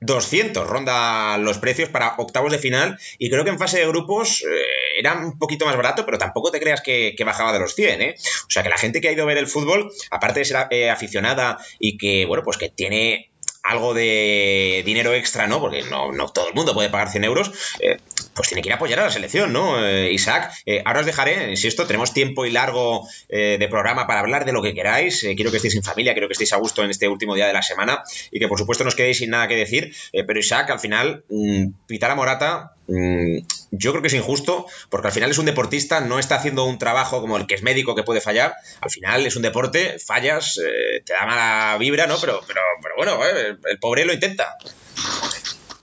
200 0.00 0.66
ronda 0.66 1.38
los 1.38 1.58
precios 1.58 1.88
para 1.88 2.14
octavos 2.18 2.52
de 2.52 2.58
final 2.58 2.98
y 3.18 3.30
creo 3.30 3.44
que 3.44 3.50
en 3.50 3.58
fase 3.58 3.78
de 3.78 3.86
grupos 3.88 4.42
eh, 4.42 4.98
era 4.98 5.14
un 5.14 5.38
poquito 5.38 5.66
más 5.66 5.76
barato, 5.76 6.04
pero 6.04 6.18
tampoco 6.18 6.50
te 6.50 6.60
creas 6.60 6.80
que, 6.80 7.14
bajaba 7.24 7.52
de 7.52 7.58
los 7.58 7.74
100, 7.74 8.02
¿eh? 8.02 8.14
O 8.18 8.50
sea 8.50 8.57
que 8.62 8.68
la 8.68 8.78
gente 8.78 9.00
que 9.00 9.08
ha 9.08 9.12
ido 9.12 9.24
a 9.24 9.26
ver 9.26 9.38
el 9.38 9.46
fútbol, 9.46 9.92
aparte 10.10 10.40
de 10.40 10.44
ser 10.44 10.66
eh, 10.70 10.90
aficionada 10.90 11.58
y 11.78 11.96
que, 11.98 12.26
bueno, 12.26 12.42
pues 12.44 12.56
que 12.56 12.68
tiene 12.68 13.30
algo 13.62 13.92
de 13.92 14.82
dinero 14.86 15.12
extra, 15.12 15.46
¿no? 15.46 15.60
Porque 15.60 15.82
no, 15.82 16.12
no 16.12 16.28
todo 16.28 16.48
el 16.48 16.54
mundo 16.54 16.74
puede 16.74 16.90
pagar 16.90 17.10
100 17.10 17.24
euros, 17.24 17.52
eh, 17.80 17.98
pues 18.38 18.48
tiene 18.48 18.62
que 18.62 18.68
ir 18.68 18.72
a 18.72 18.76
apoyar 18.76 19.00
a 19.00 19.04
la 19.04 19.10
selección, 19.10 19.52
¿no? 19.52 19.84
Eh, 19.84 20.12
Isaac, 20.12 20.52
eh, 20.64 20.82
ahora 20.84 21.00
os 21.00 21.06
dejaré, 21.06 21.50
insisto, 21.50 21.86
tenemos 21.86 22.14
tiempo 22.14 22.46
y 22.46 22.50
largo 22.50 23.06
de 23.28 23.68
programa 23.68 24.06
para 24.06 24.20
hablar 24.20 24.44
de 24.44 24.52
lo 24.52 24.62
que 24.62 24.74
queráis. 24.74 25.20
quiero 25.20 25.50
que 25.50 25.56
estéis 25.56 25.76
en 25.76 25.82
familia, 25.82 26.12
quiero 26.12 26.28
que 26.28 26.32
estéis 26.32 26.52
a 26.52 26.56
gusto 26.56 26.82
en 26.82 26.90
este 26.90 27.08
último 27.08 27.34
día 27.34 27.46
de 27.46 27.52
la 27.52 27.62
semana 27.62 28.02
y 28.30 28.38
que 28.38 28.48
por 28.48 28.58
supuesto 28.58 28.84
no 28.84 28.88
os 28.88 28.94
quedéis 28.94 29.18
sin 29.18 29.30
nada 29.30 29.48
que 29.48 29.56
decir. 29.56 29.92
pero 30.12 30.38
Isaac, 30.38 30.70
al 30.70 30.80
final, 30.80 31.24
mm, 31.28 31.66
pitar 31.86 32.10
a 32.10 32.14
Morata 32.14 32.72
Mm, 32.88 33.40
yo 33.70 33.90
creo 33.90 34.00
que 34.00 34.08
es 34.08 34.14
injusto 34.14 34.66
porque 34.88 35.08
al 35.08 35.12
final 35.12 35.30
es 35.30 35.36
un 35.36 35.44
deportista, 35.44 36.00
no 36.00 36.18
está 36.18 36.36
haciendo 36.36 36.64
un 36.64 36.78
trabajo 36.78 37.20
como 37.20 37.36
el 37.36 37.46
que 37.46 37.54
es 37.54 37.62
médico 37.62 37.94
que 37.94 38.02
puede 38.02 38.20
fallar. 38.20 38.54
Al 38.80 38.90
final 38.90 39.26
es 39.26 39.36
un 39.36 39.42
deporte, 39.42 39.98
fallas, 39.98 40.58
eh, 40.58 41.02
te 41.04 41.12
da 41.12 41.26
mala 41.26 41.76
vibra, 41.78 42.06
¿no? 42.06 42.18
Pero, 42.18 42.40
pero, 42.46 42.60
pero 42.82 42.94
bueno, 42.96 43.20
eh, 43.26 43.56
el 43.70 43.78
pobre 43.78 44.06
lo 44.06 44.14
intenta. 44.14 44.56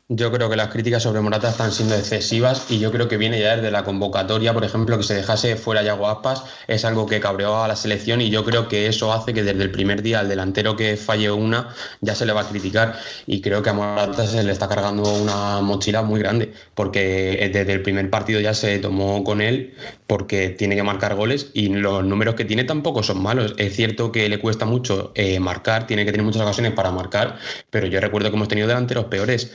Yo 0.07 0.31
creo 0.31 0.51
que 0.51 0.55
las 0.55 0.67
críticas 0.67 1.01
sobre 1.01 1.19
Morata 1.19 1.49
están 1.49 1.71
siendo 1.71 1.95
excesivas 1.95 2.69
y 2.69 2.77
yo 2.77 2.91
creo 2.91 3.07
que 3.07 3.17
viene 3.17 3.39
ya 3.39 3.55
desde 3.55 3.71
la 3.71 3.83
convocatoria, 3.83 4.53
por 4.53 4.63
ejemplo, 4.63 4.97
que 4.97 5.03
se 5.03 5.15
dejase 5.15 5.55
fuera 5.55 5.81
Yago 5.81 6.07
Aspas, 6.07 6.43
es 6.67 6.85
algo 6.85 7.07
que 7.07 7.19
cabreó 7.19 7.63
a 7.63 7.67
la 7.67 7.75
selección 7.75 8.21
y 8.21 8.29
yo 8.29 8.45
creo 8.45 8.67
que 8.67 8.85
eso 8.85 9.11
hace 9.11 9.33
que 9.33 9.41
desde 9.41 9.63
el 9.63 9.71
primer 9.71 10.03
día 10.03 10.19
al 10.19 10.29
delantero 10.29 10.75
que 10.75 10.95
falle 10.95 11.31
una 11.31 11.73
ya 12.01 12.13
se 12.13 12.27
le 12.27 12.33
va 12.33 12.41
a 12.41 12.47
criticar 12.47 12.99
y 13.25 13.41
creo 13.41 13.63
que 13.63 13.71
a 13.71 13.73
Morata 13.73 14.27
se 14.27 14.43
le 14.43 14.51
está 14.51 14.69
cargando 14.69 15.11
una 15.11 15.61
mochila 15.61 16.03
muy 16.03 16.19
grande 16.19 16.53
porque 16.75 17.49
desde 17.51 17.73
el 17.73 17.81
primer 17.81 18.07
partido 18.11 18.39
ya 18.39 18.53
se 18.53 18.77
tomó 18.77 19.23
con 19.23 19.41
él 19.41 19.73
porque 20.05 20.49
tiene 20.49 20.75
que 20.75 20.83
marcar 20.83 21.15
goles 21.15 21.49
y 21.55 21.69
los 21.69 22.05
números 22.05 22.35
que 22.35 22.45
tiene 22.45 22.63
tampoco 22.63 23.01
son 23.01 23.23
malos. 23.23 23.55
Es 23.57 23.75
cierto 23.75 24.11
que 24.11 24.29
le 24.29 24.37
cuesta 24.37 24.65
mucho 24.65 25.13
eh, 25.15 25.39
marcar, 25.39 25.87
tiene 25.87 26.05
que 26.05 26.11
tener 26.11 26.25
muchas 26.25 26.43
ocasiones 26.43 26.73
para 26.73 26.91
marcar, 26.91 27.39
pero 27.71 27.87
yo 27.87 27.99
recuerdo 27.99 28.29
que 28.29 28.35
hemos 28.35 28.47
tenido 28.47 28.67
delanteros 28.67 29.05
peores 29.05 29.51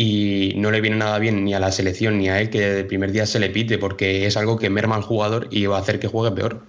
y 0.00 0.54
no 0.56 0.70
le 0.70 0.80
viene 0.80 0.96
nada 0.96 1.18
bien 1.18 1.44
ni 1.44 1.52
a 1.52 1.60
la 1.60 1.70
selección 1.70 2.18
ni 2.18 2.30
a 2.30 2.40
él 2.40 2.48
que 2.48 2.60
desde 2.60 2.84
primer 2.84 3.12
día 3.12 3.26
se 3.26 3.38
le 3.38 3.50
pite 3.50 3.76
porque 3.76 4.26
es 4.26 4.38
algo 4.38 4.58
que 4.58 4.70
merma 4.70 4.96
al 4.96 5.02
jugador 5.02 5.48
y 5.50 5.66
va 5.66 5.76
a 5.76 5.80
hacer 5.80 6.00
que 6.00 6.08
juegue 6.08 6.34
peor. 6.34 6.64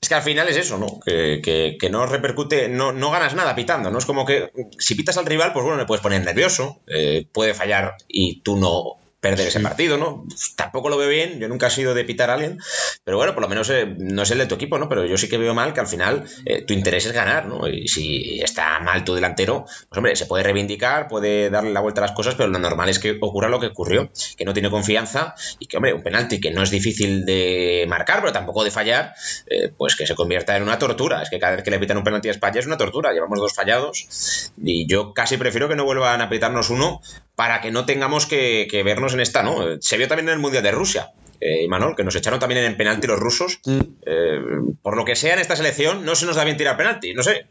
Es 0.00 0.08
que 0.08 0.14
al 0.14 0.22
final 0.22 0.48
es 0.48 0.56
eso, 0.56 0.78
¿no? 0.78 1.00
Que, 1.04 1.76
no 1.90 2.06
repercute, 2.06 2.70
no, 2.70 2.92
no, 2.92 3.10
ganas 3.10 3.34
nada 3.34 3.54
pitando, 3.54 3.90
¿no? 3.90 3.98
Es 3.98 4.06
como 4.06 4.24
que 4.24 4.50
si 4.78 4.94
pitas 4.94 5.18
al 5.18 5.26
rival, 5.26 5.52
pues 5.52 5.62
bueno, 5.62 5.78
le 5.78 5.84
puedes 5.84 6.02
poner 6.02 6.24
nervioso, 6.24 6.80
eh, 6.86 7.26
puede 7.30 7.52
fallar 7.52 7.96
y 8.08 8.40
tú 8.40 8.56
no 8.56 8.99
perder 9.20 9.48
ese 9.48 9.60
partido, 9.60 9.98
¿no? 9.98 10.24
Pues 10.26 10.56
tampoco 10.56 10.88
lo 10.88 10.96
veo 10.96 11.08
bien, 11.08 11.38
yo 11.38 11.48
nunca 11.48 11.66
he 11.66 11.70
sido 11.70 11.94
de 11.94 12.04
pitar 12.04 12.30
a 12.30 12.34
alguien, 12.34 12.58
pero 13.04 13.18
bueno, 13.18 13.34
por 13.34 13.42
lo 13.42 13.48
menos 13.48 13.68
eh, 13.70 13.86
no 13.98 14.22
es 14.22 14.30
el 14.30 14.38
de 14.38 14.46
tu 14.46 14.54
equipo, 14.54 14.78
¿no? 14.78 14.88
Pero 14.88 15.04
yo 15.04 15.16
sí 15.18 15.28
que 15.28 15.36
veo 15.36 15.54
mal 15.54 15.74
que 15.74 15.80
al 15.80 15.86
final 15.86 16.24
eh, 16.46 16.62
tu 16.62 16.72
interés 16.72 17.06
es 17.06 17.12
ganar, 17.12 17.46
¿no? 17.46 17.68
Y 17.68 17.88
si 17.88 18.40
está 18.40 18.80
mal 18.80 19.04
tu 19.04 19.14
delantero, 19.14 19.64
pues 19.64 19.98
hombre, 19.98 20.16
se 20.16 20.26
puede 20.26 20.42
reivindicar, 20.42 21.08
puede 21.08 21.50
darle 21.50 21.72
la 21.72 21.80
vuelta 21.80 22.00
a 22.00 22.06
las 22.06 22.12
cosas, 22.12 22.34
pero 22.34 22.48
lo 22.48 22.58
normal 22.58 22.88
es 22.88 22.98
que 22.98 23.18
ocurra 23.20 23.48
lo 23.48 23.60
que 23.60 23.66
ocurrió, 23.66 24.10
que 24.36 24.44
no 24.44 24.54
tiene 24.54 24.70
confianza 24.70 25.34
y 25.58 25.66
que, 25.66 25.76
hombre, 25.76 25.92
un 25.92 26.02
penalti 26.02 26.40
que 26.40 26.50
no 26.50 26.62
es 26.62 26.70
difícil 26.70 27.26
de 27.26 27.84
marcar, 27.88 28.20
pero 28.20 28.32
tampoco 28.32 28.64
de 28.64 28.70
fallar, 28.70 29.14
eh, 29.46 29.70
pues 29.76 29.96
que 29.96 30.06
se 30.06 30.14
convierta 30.14 30.56
en 30.56 30.62
una 30.62 30.78
tortura. 30.78 31.22
Es 31.22 31.28
que 31.28 31.38
cada 31.38 31.56
vez 31.56 31.64
que 31.64 31.70
le 31.70 31.78
pitan 31.78 31.98
un 31.98 32.04
penalti 32.04 32.28
a 32.28 32.32
España 32.32 32.60
es 32.60 32.66
una 32.66 32.78
tortura, 32.78 33.12
llevamos 33.12 33.38
dos 33.38 33.54
fallados 33.54 34.52
y 34.62 34.86
yo 34.86 35.12
casi 35.12 35.36
prefiero 35.36 35.68
que 35.68 35.76
no 35.76 35.84
vuelvan 35.84 36.20
a 36.20 36.28
pitarnos 36.28 36.70
uno 36.70 37.00
para 37.40 37.62
que 37.62 37.70
no 37.70 37.86
tengamos 37.86 38.26
que, 38.26 38.82
vernos 38.84 39.14
en 39.14 39.20
esta, 39.20 39.42
¿no? 39.42 39.64
Se 39.80 39.96
vio 39.96 40.06
también 40.08 40.28
en 40.28 40.34
el 40.34 40.40
Mundial 40.40 40.62
de 40.62 40.72
Rusia. 40.72 41.12
Eh, 41.40 41.64
Imanol, 41.64 41.96
que 41.96 42.04
nos 42.04 42.14
echaron 42.14 42.38
también 42.38 42.62
en 42.62 42.76
penalti 42.76 43.06
los 43.06 43.18
rusos. 43.18 43.60
Eh, 44.04 44.40
por 44.82 44.94
lo 44.94 45.06
que 45.06 45.16
sea 45.16 45.32
en 45.32 45.40
esta 45.40 45.56
selección, 45.56 46.04
no 46.04 46.14
se 46.16 46.26
nos 46.26 46.36
da 46.36 46.44
bien 46.44 46.58
tirar 46.58 46.76
penalti, 46.76 47.14
no 47.14 47.22
sé. 47.22 47.46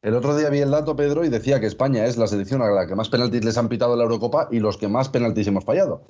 El 0.00 0.14
otro 0.14 0.36
día 0.36 0.48
vi 0.48 0.60
el 0.60 0.70
dato, 0.70 0.94
Pedro, 0.94 1.24
y 1.24 1.28
decía 1.28 1.58
que 1.58 1.66
España 1.66 2.06
es 2.06 2.16
la 2.16 2.28
selección 2.28 2.62
a 2.62 2.70
la 2.70 2.86
que 2.86 2.94
más 2.94 3.08
penaltis 3.08 3.44
les 3.44 3.58
han 3.58 3.68
pitado 3.68 3.96
la 3.96 4.04
Eurocopa 4.04 4.46
y 4.48 4.60
los 4.60 4.76
que 4.76 4.86
más 4.86 5.08
penaltis 5.08 5.48
hemos 5.48 5.64
fallado. 5.64 6.02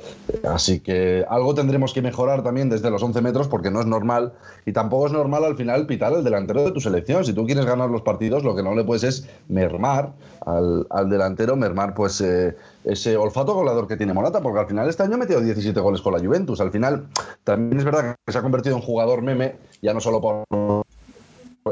Así 0.47 0.81
que 0.81 1.25
algo 1.27 1.55
tendremos 1.55 1.95
que 1.95 2.03
mejorar 2.03 2.43
también 2.43 2.69
desde 2.69 2.91
los 2.91 3.03
11 3.03 3.23
metros 3.23 3.49
porque 3.49 3.71
no 3.71 3.81
es 3.81 3.87
normal 3.87 4.35
y 4.67 4.73
tampoco 4.73 5.07
es 5.07 5.13
normal 5.15 5.43
al 5.43 5.57
final 5.57 5.87
pitar 5.87 6.13
el 6.13 6.23
delantero 6.23 6.67
de 6.67 6.73
tu 6.73 6.81
selección. 6.81 7.25
Si 7.25 7.33
tú 7.33 7.47
quieres 7.47 7.65
ganar 7.65 7.89
los 7.89 8.03
partidos, 8.03 8.45
lo 8.45 8.55
que 8.55 8.63
no 8.63 8.75
le 8.75 8.85
puedes 8.85 9.05
es 9.05 9.27
mermar 9.49 10.13
al, 10.45 11.09
delantero, 11.09 11.57
mermar 11.57 11.95
pues 11.95 12.21
eh, 12.21 12.57
ese 12.85 13.17
olfato 13.17 13.55
goleador 13.55 13.89
que 13.89 13.97
tiene 13.97 14.13
Morata, 14.13 14.43
porque 14.43 14.61
al 14.61 14.67
final 14.67 14.87
este 14.91 15.05
año 15.05 15.15
ha 15.15 15.19
metido 15.19 15.41
17 15.41 15.81
goles 15.81 16.03
con 16.03 16.13
la 16.13 16.19
Juventus. 16.19 16.61
Al 16.61 16.73
final 16.73 17.07
también 17.43 17.79
es 17.79 17.87
verdad 17.87 18.17
que 18.27 18.33
se 18.33 18.39
ha 18.39 18.43
convertido 18.43 18.77
en 18.77 18.83
jugador 18.83 19.23
meme, 19.23 19.57
ya 19.81 19.95
no 19.95 20.01
solo 20.01 20.21
por 20.21 20.45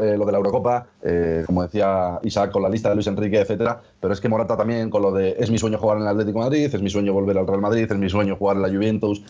eh, 0.03 0.17
lo 0.17 0.25
de 0.25 0.33
la 0.33 0.39
Eurocopa, 0.39 0.87
eh, 1.03 1.43
como 1.47 1.63
decía 1.63 2.19
Isaac 2.23 2.51
con 2.51 2.63
la 2.63 2.69
lista 2.69 2.89
de 2.89 2.97
Luis 2.97 3.07
Enrique, 3.07 3.41
etcétera, 3.41 3.81
pero 4.01 4.13
es 4.13 4.21
que 4.21 4.29
Morata 4.29 4.57
también 4.57 4.91
con 4.91 5.03
lo 5.03 5.13
de 5.13 5.37
es 5.39 5.51
mi 5.51 5.59
sueño 5.59 5.79
jugar 5.79 5.99
en 5.99 6.05
el 6.05 6.09
Atlético 6.09 6.39
de 6.41 6.45
Madrid, 6.45 6.75
es 6.75 6.83
mi 6.83 6.91
sueño 6.91 7.13
volver 7.13 7.39
al 7.39 7.47
Real 7.47 7.61
Madrid, 7.61 7.91
es 7.91 7.99
mi 7.99 8.09
sueño 8.09 8.37
jugar 8.37 8.57
en 8.57 8.63
la 8.63 8.69
Juventus. 8.69 9.23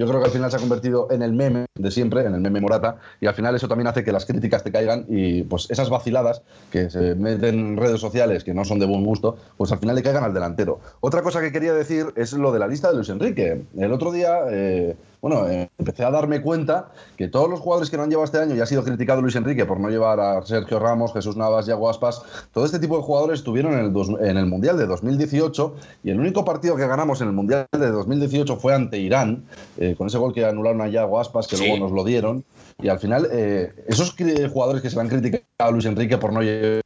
Yo 0.00 0.06
creo 0.06 0.18
que 0.18 0.28
al 0.28 0.32
final 0.32 0.50
se 0.50 0.56
ha 0.56 0.60
convertido 0.60 1.08
en 1.10 1.20
el 1.20 1.34
meme 1.34 1.66
de 1.74 1.90
siempre, 1.90 2.24
en 2.24 2.32
el 2.32 2.40
meme 2.40 2.58
Morata, 2.62 2.96
y 3.20 3.26
al 3.26 3.34
final 3.34 3.54
eso 3.54 3.68
también 3.68 3.86
hace 3.86 4.02
que 4.02 4.12
las 4.12 4.24
críticas 4.24 4.64
te 4.64 4.72
caigan 4.72 5.04
y 5.10 5.42
pues 5.42 5.70
esas 5.70 5.90
vaciladas 5.90 6.40
que 6.72 6.88
se 6.88 7.14
meten 7.16 7.58
en 7.58 7.76
redes 7.76 8.00
sociales 8.00 8.42
que 8.42 8.54
no 8.54 8.64
son 8.64 8.78
de 8.78 8.86
buen 8.86 9.04
gusto, 9.04 9.36
pues 9.58 9.72
al 9.72 9.78
final 9.78 9.96
le 9.96 10.02
caigan 10.02 10.24
al 10.24 10.32
delantero. 10.32 10.80
Otra 11.00 11.20
cosa 11.20 11.42
que 11.42 11.52
quería 11.52 11.74
decir 11.74 12.14
es 12.16 12.32
lo 12.32 12.50
de 12.50 12.60
la 12.60 12.66
lista 12.66 12.88
de 12.88 12.94
Luis 12.94 13.10
Enrique. 13.10 13.62
El 13.76 13.92
otro 13.92 14.10
día 14.10 14.38
eh, 14.48 14.96
bueno, 15.20 15.46
eh, 15.48 15.70
empecé 15.78 16.04
a 16.04 16.10
darme 16.10 16.40
cuenta 16.40 16.92
que 17.16 17.28
todos 17.28 17.50
los 17.50 17.60
jugadores 17.60 17.90
que 17.90 17.96
no 17.96 18.04
han 18.04 18.10
llevado 18.10 18.24
este 18.24 18.38
año, 18.38 18.54
y 18.54 18.60
ha 18.60 18.66
sido 18.66 18.82
criticado 18.82 19.20
Luis 19.20 19.36
Enrique 19.36 19.66
por 19.66 19.78
no 19.78 19.90
llevar 19.90 20.18
a 20.18 20.42
Sergio 20.42 20.78
Ramos, 20.78 21.12
Jesús 21.12 21.36
Navas, 21.36 21.68
y 21.68 21.72
Aspas, 21.72 22.22
todo 22.52 22.64
este 22.64 22.78
tipo 22.78 22.96
de 22.96 23.02
jugadores 23.02 23.40
estuvieron 23.40 23.74
en 23.74 23.80
el, 23.80 24.26
en 24.26 24.36
el 24.38 24.46
Mundial 24.46 24.78
de 24.78 24.86
2018 24.86 25.74
y 26.04 26.10
el 26.10 26.20
único 26.20 26.44
partido 26.44 26.76
que 26.76 26.86
ganamos 26.86 27.20
en 27.20 27.28
el 27.28 27.34
Mundial 27.34 27.66
de 27.70 27.90
2018 27.90 28.56
fue 28.56 28.74
ante 28.74 28.98
Irán, 28.98 29.44
eh, 29.76 29.89
con 29.96 30.06
ese 30.06 30.18
gol 30.18 30.32
que 30.32 30.44
anularon 30.44 30.80
a 30.80 30.88
Yago 30.88 31.20
Aspas, 31.20 31.46
que 31.46 31.56
luego 31.56 31.78
nos 31.78 31.92
lo 31.92 32.04
dieron. 32.04 32.44
Y 32.82 32.88
al 32.88 32.98
final, 32.98 33.28
eh, 33.32 33.72
esos 33.86 34.14
jugadores 34.52 34.82
que 34.82 34.90
se 34.90 34.96
le 34.96 35.02
han 35.02 35.08
criticado 35.08 35.44
a 35.58 35.70
Luis 35.70 35.84
Enrique 35.84 36.18
por 36.18 36.32
no 36.32 36.42
llevar 36.42 36.82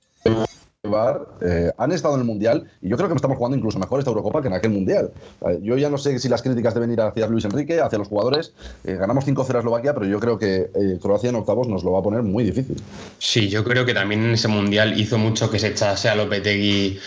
eh, 1.40 1.70
han 1.76 1.92
estado 1.92 2.14
en 2.14 2.20
el 2.20 2.26
Mundial 2.26 2.64
y 2.80 2.88
yo 2.88 2.96
creo 2.96 3.08
que 3.08 3.14
estamos 3.14 3.36
jugando 3.36 3.56
incluso 3.56 3.78
mejor 3.78 3.98
esta 3.98 4.10
Eurocopa 4.10 4.40
que 4.42 4.48
en 4.48 4.54
aquel 4.54 4.72
Mundial. 4.72 5.10
Eh, 5.48 5.58
yo 5.62 5.76
ya 5.76 5.90
no 5.90 5.98
sé 5.98 6.18
si 6.18 6.28
las 6.28 6.42
críticas 6.42 6.74
deben 6.74 6.92
ir 6.92 7.00
hacia 7.00 7.26
Luis 7.26 7.44
Enrique, 7.44 7.80
hacia 7.80 7.98
los 7.98 8.08
jugadores. 8.08 8.52
Eh, 8.84 8.94
ganamos 8.94 9.26
5-0 9.26 9.54
a 9.54 9.58
Eslovaquia, 9.58 9.94
pero 9.94 10.06
yo 10.06 10.20
creo 10.20 10.38
que 10.38 10.70
Croacia 11.00 11.30
en 11.30 11.36
octavos 11.36 11.68
nos 11.68 11.84
lo 11.84 11.92
va 11.92 12.00
a 12.00 12.02
poner 12.02 12.22
muy 12.22 12.44
difícil. 12.44 12.76
Sí, 13.18 13.48
yo 13.48 13.64
creo 13.64 13.84
que 13.84 13.94
también 13.94 14.24
en 14.24 14.32
ese 14.32 14.48
Mundial 14.48 14.98
hizo 14.98 15.18
mucho 15.18 15.50
que 15.50 15.58
se 15.58 15.68
echase 15.68 16.08
a 16.08 16.14
Lopetegui 16.14 16.98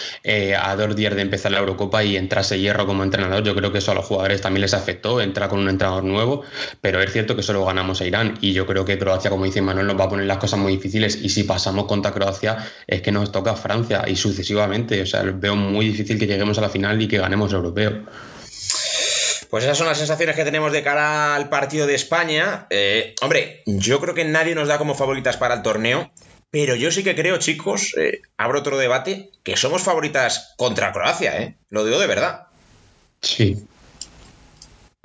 a 0.60 0.76
dos 0.76 0.96
días 0.96 1.16
de 1.16 1.22
empezar 1.22 1.52
la 1.52 1.60
Eurocopa 1.60 2.04
y 2.04 2.18
entrase 2.18 2.60
Hierro 2.60 2.86
como 2.86 3.04
entrenador. 3.04 3.44
Yo 3.44 3.56
creo 3.56 3.72
que 3.72 3.80
eso 3.80 3.92
a 3.92 3.96
los 3.96 4.06
jugadores 4.06 4.42
también 4.42 4.62
les 4.62 4.74
afectó, 4.74 5.22
entrar 5.22 5.50
con 5.50 5.60
un 5.60 5.70
entrenador 5.70 6.04
nuevo, 6.04 6.44
pero 6.82 7.02
es 7.02 7.12
cierto 7.12 7.36
que 7.36 7.44
solo 7.44 7.66
ganamos 7.66 8.02
a 8.02 8.06
Irán 8.06 8.38
y 8.42 8.54
yo 8.54 8.66
creo 8.66 8.86
que 8.86 8.98
Croacia, 8.98 9.30
como 9.30 9.46
dice 9.46 9.62
Manuel, 9.62 9.88
nos 9.88 10.00
va 10.00 10.06
a 10.06 10.10
poner 10.10 10.26
las 10.26 10.38
cosas 10.38 10.60
muy 10.60 10.74
difíciles 10.74 11.16
y 11.22 11.30
si 11.30 11.44
pasamos 11.44 11.86
contra 11.86 12.12
Croacia 12.12 12.58
es 12.88 13.02
que 13.02 13.12
nos 13.12 13.32
toca 13.32 13.56
Francia 13.56 13.77
y 14.08 14.16
sucesivamente 14.16 15.02
o 15.02 15.06
sea, 15.06 15.24
veo 15.24 15.56
muy 15.56 15.88
difícil 15.88 16.18
que 16.18 16.28
lleguemos 16.28 16.58
a 16.58 16.62
la 16.62 16.70
final 16.70 17.02
y 17.02 17.08
que 17.08 17.18
ganemos 17.18 17.54
europeo. 17.54 18.06
Pues 19.50 19.64
esas 19.64 19.78
son 19.78 19.88
las 19.88 19.98
sensaciones 19.98 20.36
que 20.36 20.44
tenemos 20.44 20.72
de 20.72 20.84
cara 20.84 21.36
al 21.36 21.50
partido 21.50 21.88
de 21.88 21.96
España. 21.96 22.68
Eh, 22.70 23.16
hombre, 23.22 23.64
yo 23.66 24.02
creo 24.02 24.14
que 24.14 24.26
nadie 24.26 24.56
nos 24.56 24.68
da 24.68 24.78
como 24.78 24.94
favoritas 24.94 25.38
para 25.38 25.56
el 25.56 25.62
torneo. 25.62 26.12
Pero 26.50 26.76
yo 26.76 26.92
sí 26.92 27.04
que 27.04 27.16
creo, 27.16 27.38
chicos, 27.38 27.94
eh, 27.98 28.22
abro 28.38 28.60
otro 28.60 28.78
debate, 28.78 29.32
que 29.44 29.58
somos 29.58 29.84
favoritas 29.84 30.54
contra 30.58 30.94
Croacia, 30.94 31.42
¿eh? 31.42 31.58
Lo 31.70 31.84
digo 31.86 32.00
de 32.00 32.08
verdad. 32.08 32.48
Sí. 33.22 33.66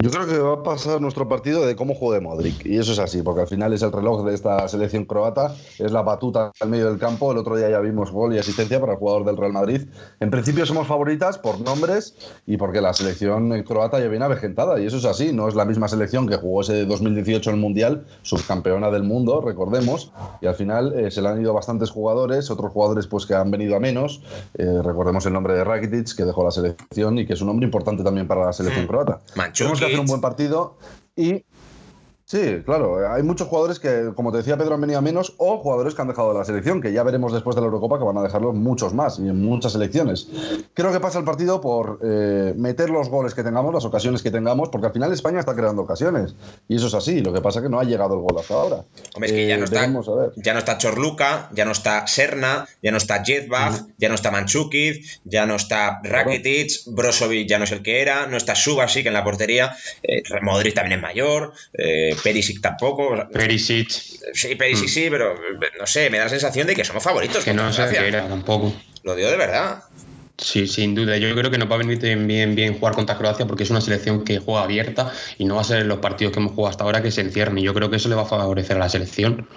Yo 0.02 0.10
creo 0.10 0.26
que 0.26 0.36
va 0.36 0.54
a 0.54 0.62
pasar 0.64 1.00
nuestro 1.00 1.28
partido 1.28 1.64
de 1.64 1.76
cómo 1.76 1.94
juegue 1.94 2.20
Modric. 2.20 2.66
Y 2.66 2.76
eso 2.76 2.90
es 2.90 2.98
así, 2.98 3.22
porque 3.22 3.42
al 3.42 3.46
final 3.46 3.72
es 3.72 3.82
el 3.82 3.92
reloj 3.92 4.24
de 4.24 4.34
esta 4.34 4.66
selección 4.66 5.04
croata, 5.04 5.54
es 5.78 5.92
la 5.92 6.02
batuta 6.02 6.50
al 6.58 6.70
medio 6.70 6.86
del 6.86 6.98
campo. 6.98 7.30
El 7.30 7.38
otro 7.38 7.54
día 7.54 7.70
ya 7.70 7.78
vimos 7.78 8.10
gol 8.10 8.34
y 8.34 8.38
asistencia 8.38 8.80
para 8.80 8.94
el 8.94 8.98
jugador 8.98 9.24
del 9.24 9.36
Real 9.36 9.52
Madrid. 9.52 9.82
En 10.18 10.32
principio 10.32 10.66
somos 10.66 10.88
favoritas 10.88 11.38
por 11.38 11.60
nombres 11.60 12.16
y 12.48 12.56
porque 12.56 12.80
la 12.80 12.92
selección 12.94 13.62
croata 13.62 14.00
ya 14.00 14.08
viene 14.08 14.24
avejentada. 14.24 14.80
Y 14.80 14.86
eso 14.86 14.96
es 14.96 15.04
así, 15.04 15.32
no 15.32 15.46
es 15.46 15.54
la 15.54 15.64
misma 15.64 15.86
selección 15.86 16.26
que 16.26 16.34
jugó 16.34 16.62
ese 16.62 16.84
2018 16.84 17.50
en 17.50 17.54
el 17.54 17.62
Mundial, 17.62 18.04
subcampeona 18.22 18.90
del 18.90 19.04
mundo, 19.04 19.40
recordemos. 19.40 20.10
Y 20.40 20.48
al 20.48 20.56
final 20.56 20.98
eh, 20.98 21.12
se 21.12 21.22
le 21.22 21.28
han 21.28 21.40
ido 21.40 21.54
bastantes 21.54 21.90
jugadores, 21.90 22.50
otros 22.50 22.72
jugadores 22.72 23.06
pues 23.06 23.24
que 23.24 23.36
han 23.36 23.52
venido 23.52 23.76
a 23.76 23.78
menos. 23.78 24.20
Eh, 24.58 24.80
recordemos 24.82 25.24
el 25.26 25.32
nombre 25.32 25.54
de 25.54 25.62
Rakitic, 25.62 26.16
que 26.16 26.24
dejó 26.24 26.42
la 26.42 26.50
selección 26.50 27.18
y 27.18 27.24
que 27.24 27.34
es 27.34 27.40
un 27.40 27.46
nombre 27.46 27.66
importante 27.66 28.02
también 28.02 28.26
para 28.26 28.46
la 28.46 28.52
selección 28.52 28.86
mm. 28.86 28.88
croata. 28.88 29.20
Mancho 29.92 30.02
un 30.02 30.06
buen 30.06 30.20
partido. 30.20 30.78
Y 31.16 31.44
Sí, 32.32 32.62
claro. 32.64 33.12
Hay 33.12 33.22
muchos 33.22 33.46
jugadores 33.46 33.78
que, 33.78 34.12
como 34.16 34.32
te 34.32 34.38
decía 34.38 34.56
Pedro, 34.56 34.76
han 34.76 34.80
venido 34.80 34.98
a 34.98 35.02
menos 35.02 35.34
o 35.36 35.58
jugadores 35.58 35.94
que 35.94 36.00
han 36.00 36.08
dejado 36.08 36.32
la 36.32 36.46
selección, 36.46 36.80
que 36.80 36.90
ya 36.90 37.02
veremos 37.02 37.30
después 37.30 37.54
de 37.54 37.60
la 37.60 37.66
Eurocopa 37.66 37.98
que 37.98 38.04
van 38.04 38.16
a 38.16 38.22
dejarlo 38.22 38.54
muchos 38.54 38.94
más 38.94 39.18
y 39.18 39.28
en 39.28 39.44
muchas 39.44 39.72
selecciones. 39.72 40.28
Creo 40.72 40.90
que 40.94 40.98
pasa 40.98 41.18
el 41.18 41.26
partido 41.26 41.60
por 41.60 41.98
eh, 42.02 42.54
meter 42.56 42.88
los 42.88 43.10
goles 43.10 43.34
que 43.34 43.42
tengamos, 43.42 43.74
las 43.74 43.84
ocasiones 43.84 44.22
que 44.22 44.30
tengamos, 44.30 44.70
porque 44.70 44.86
al 44.86 44.94
final 44.94 45.12
España 45.12 45.40
está 45.40 45.54
creando 45.54 45.82
ocasiones. 45.82 46.34
Y 46.68 46.76
eso 46.76 46.86
es 46.86 46.94
así. 46.94 47.20
Lo 47.20 47.34
que 47.34 47.42
pasa 47.42 47.58
es 47.58 47.64
que 47.64 47.68
no 47.68 47.78
ha 47.78 47.84
llegado 47.84 48.14
el 48.14 48.22
gol 48.22 48.40
hasta 48.40 48.54
ahora. 48.54 48.84
Hombre, 49.14 49.28
es 49.28 49.32
que 49.32 49.46
ya, 49.46 49.58
no 49.58 49.64
está, 49.64 49.86
ya 50.36 50.54
no 50.54 50.58
está 50.58 50.78
Chorluca, 50.78 51.50
ya 51.52 51.66
no 51.66 51.72
está 51.72 52.06
Serna, 52.06 52.66
ya 52.82 52.92
no 52.92 52.96
está 52.96 53.22
Jetbach, 53.22 53.74
ya 53.98 54.08
no 54.08 54.14
está 54.14 54.30
Manchukic, 54.30 55.04
ya 55.26 55.44
no 55.44 55.56
está 55.56 56.00
Rakitic, 56.02 56.70
Brozovic 56.86 57.46
ya 57.46 57.58
no 57.58 57.64
es 57.64 57.72
el 57.72 57.82
que 57.82 58.00
era, 58.00 58.26
no 58.26 58.38
está 58.38 58.54
Subasic 58.54 59.04
en 59.04 59.12
la 59.12 59.22
portería, 59.22 59.76
eh, 60.02 60.22
Modric 60.40 60.72
también 60.72 60.98
es 60.98 61.02
mayor. 61.02 61.52
Eh, 61.74 62.16
Perisic 62.22 62.60
tampoco. 62.60 63.28
Perisic. 63.32 63.90
Sí, 63.90 64.54
Perisic 64.54 64.88
sí, 64.88 65.08
pero 65.10 65.34
no 65.78 65.86
sé, 65.86 66.10
me 66.10 66.18
da 66.18 66.24
la 66.24 66.30
sensación 66.30 66.66
de 66.66 66.74
que 66.74 66.84
somos 66.84 67.02
favoritos. 67.02 67.44
Que 67.44 67.54
no 67.54 67.72
sé 67.72 67.88
qué 67.90 68.08
era 68.08 68.28
tampoco. 68.28 68.72
Lo 69.02 69.14
digo 69.14 69.30
de 69.30 69.36
verdad. 69.36 69.82
Sí, 70.38 70.66
sin 70.66 70.94
duda. 70.94 71.16
Yo 71.18 71.34
creo 71.36 71.50
que 71.50 71.58
nos 71.58 71.70
va 71.70 71.76
a 71.76 71.78
venir 71.78 71.98
bien, 71.98 72.54
bien 72.54 72.78
jugar 72.78 72.94
contra 72.94 73.16
Croacia 73.16 73.46
porque 73.46 73.62
es 73.62 73.70
una 73.70 73.80
selección 73.80 74.24
que 74.24 74.38
juega 74.38 74.62
abierta 74.62 75.12
y 75.38 75.44
no 75.44 75.56
va 75.56 75.60
a 75.60 75.64
ser 75.64 75.86
los 75.86 75.98
partidos 75.98 76.32
que 76.32 76.40
hemos 76.40 76.52
jugado 76.52 76.70
hasta 76.70 76.84
ahora 76.84 77.02
que 77.02 77.10
se 77.10 77.20
encierren. 77.20 77.58
Y 77.58 77.62
yo 77.62 77.74
creo 77.74 77.90
que 77.90 77.96
eso 77.96 78.08
le 78.08 78.16
va 78.16 78.22
a 78.22 78.26
favorecer 78.26 78.76
a 78.76 78.80
la 78.80 78.88
selección. 78.88 79.48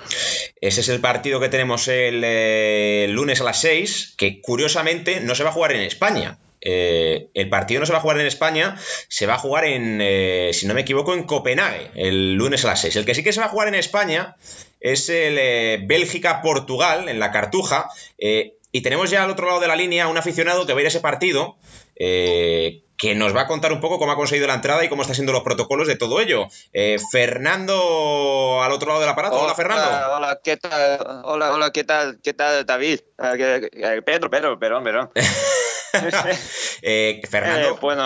Ese 0.61 0.81
es 0.81 0.89
el 0.89 0.99
partido 0.99 1.39
que 1.39 1.49
tenemos 1.49 1.87
el 1.87 2.21
eh, 2.23 3.07
lunes 3.09 3.41
a 3.41 3.45
las 3.45 3.61
6, 3.61 4.13
que 4.17 4.41
curiosamente 4.41 5.21
no 5.21 5.33
se 5.33 5.43
va 5.43 5.49
a 5.49 5.53
jugar 5.53 5.71
en 5.71 5.81
España. 5.81 6.37
Eh, 6.61 7.29
el 7.33 7.49
partido 7.49 7.79
no 7.79 7.85
se 7.85 7.91
va 7.91 7.99
a 7.99 8.01
jugar 8.01 8.19
en 8.19 8.25
España, 8.25 8.75
se 9.07 9.27
va 9.27 9.35
a 9.35 9.37
jugar 9.37 9.65
en, 9.65 9.99
eh, 10.01 10.51
si 10.53 10.67
no 10.67 10.73
me 10.73 10.81
equivoco, 10.81 11.13
en 11.13 11.23
Copenhague, 11.23 11.91
el 11.95 12.33
lunes 12.33 12.65
a 12.65 12.69
las 12.69 12.81
6. 12.81 12.95
El 12.95 13.05
que 13.05 13.13
sí 13.13 13.23
que 13.23 13.33
se 13.33 13.39
va 13.39 13.47
a 13.47 13.49
jugar 13.49 13.67
en 13.67 13.75
España 13.75 14.35
es 14.79 15.09
el 15.09 15.37
eh, 15.37 15.79
Bélgica-Portugal, 15.85 17.07
en 17.09 17.19
la 17.19 17.31
Cartuja. 17.31 17.89
y 18.17 18.81
tenemos 18.81 19.09
ya 19.09 19.23
al 19.23 19.31
otro 19.31 19.47
lado 19.47 19.59
de 19.59 19.67
la 19.67 19.75
línea 19.75 20.07
un 20.07 20.17
aficionado 20.17 20.65
que 20.65 20.73
va 20.73 20.79
a 20.79 20.81
ir 20.81 20.87
a 20.87 20.89
ese 20.89 20.99
partido. 20.99 21.57
que 22.97 23.13
nos 23.13 23.35
va 23.35 23.41
a 23.41 23.47
contar 23.47 23.73
un 23.73 23.81
poco 23.81 23.99
cómo 23.99 24.13
ha 24.13 24.15
conseguido 24.15 24.47
la 24.47 24.53
entrada 24.53 24.83
y 24.83 24.89
cómo 24.89 25.01
están 25.01 25.15
siendo 25.15 25.33
los 25.33 25.43
protocolos 25.43 25.87
de 25.87 25.97
todo 25.97 26.19
ello. 26.19 26.47
Fernando, 27.11 28.61
al 28.63 28.71
otro 28.71 28.87
lado 28.87 29.01
del 29.01 29.09
aparato. 29.09 29.39
Hola, 29.39 29.53
Fernando. 29.53 30.15
Hola, 30.15 30.39
¿qué 30.43 30.57
tal? 30.57 31.21
Hola, 31.23 31.53
hola, 31.53 31.71
¿qué 31.71 31.83
tal? 31.83 32.19
¿Qué 32.23 32.33
tal, 32.33 32.65
David? 32.65 32.99
Pedro, 34.05 34.29
Pedro, 34.29 34.59
perdón, 34.59 34.83
perdón. 34.83 35.11
Eh, 36.81 37.21
Fernando. 37.29 37.69
Eh, 37.69 37.77
bueno, 37.81 38.03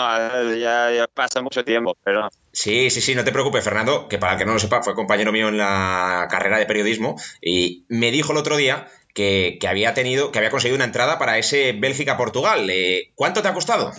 ya, 0.56 1.06
pasa 1.12 1.42
mucho 1.42 1.64
tiempo, 1.64 1.96
pero. 2.02 2.28
Sí, 2.52 2.90
sí, 2.90 3.00
sí, 3.00 3.14
no 3.14 3.24
te 3.24 3.32
preocupes, 3.32 3.62
Fernando, 3.62 4.08
que 4.08 4.18
para 4.18 4.36
que 4.36 4.44
no 4.44 4.54
lo 4.54 4.58
sepa, 4.58 4.82
fue 4.82 4.94
compañero 4.94 5.32
mío 5.32 5.48
en 5.48 5.58
la 5.58 6.26
carrera 6.30 6.58
de 6.58 6.66
periodismo 6.66 7.16
y 7.40 7.84
me 7.88 8.10
dijo 8.10 8.32
el 8.32 8.38
otro 8.38 8.56
día 8.56 8.88
que, 9.14 9.58
había 9.68 9.94
tenido, 9.94 10.30
que 10.32 10.38
había 10.38 10.50
conseguido 10.50 10.76
una 10.76 10.84
entrada 10.84 11.18
para 11.18 11.38
ese 11.38 11.72
Bélgica-Portugal. 11.72 12.68
Eh, 12.70 13.12
¿Cuánto 13.14 13.42
te 13.42 13.48
ha 13.48 13.54
costado? 13.54 13.92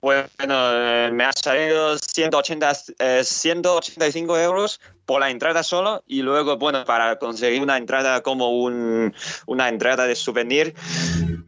Bueno, 0.00 1.10
me 1.12 1.24
ha 1.24 1.32
salido 1.32 1.98
180, 1.98 2.74
185 3.22 4.38
euros 4.38 4.80
por 5.04 5.20
la 5.20 5.28
entrada 5.28 5.62
solo 5.62 6.04
y 6.06 6.22
luego, 6.22 6.56
bueno, 6.56 6.84
para 6.84 7.18
conseguir 7.18 7.60
una 7.60 7.76
entrada 7.76 8.22
como 8.22 8.50
un, 8.62 9.12
una 9.46 9.68
entrada 9.68 10.06
de 10.06 10.14
souvenir, 10.14 10.74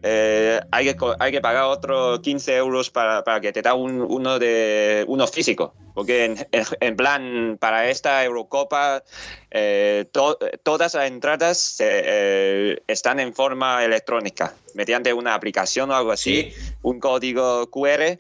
eh, 0.03 0.61
hay, 0.73 0.87
que, 0.87 0.97
hay 1.21 1.31
que 1.31 1.41
pagar 1.41 1.65
otros 1.65 2.21
15 2.21 2.57
euros 2.57 2.91
para, 2.91 3.23
para 3.23 3.41
que 3.41 3.53
te 3.53 3.63
da 3.63 3.75
un, 3.75 4.01
uno, 4.01 4.39
de, 4.39 5.05
uno 5.07 5.27
físico. 5.27 5.75
Porque 5.95 6.25
en, 6.25 6.37
en 6.81 6.97
plan, 6.97 7.57
para 7.61 7.89
esta 7.89 8.25
Eurocopa, 8.25 9.05
eh, 9.51 10.07
todas 10.13 10.95
las 10.95 11.07
entradas 11.07 11.77
eh, 11.81 12.83
están 12.87 13.21
en 13.21 13.33
forma 13.33 13.85
electrónica, 13.85 14.55
mediante 14.75 15.13
una 15.13 15.35
aplicación 15.35 15.91
o 15.91 15.95
algo 15.95 16.13
así, 16.13 16.53
un 16.83 17.01
código 17.01 17.71
QR, 17.71 18.19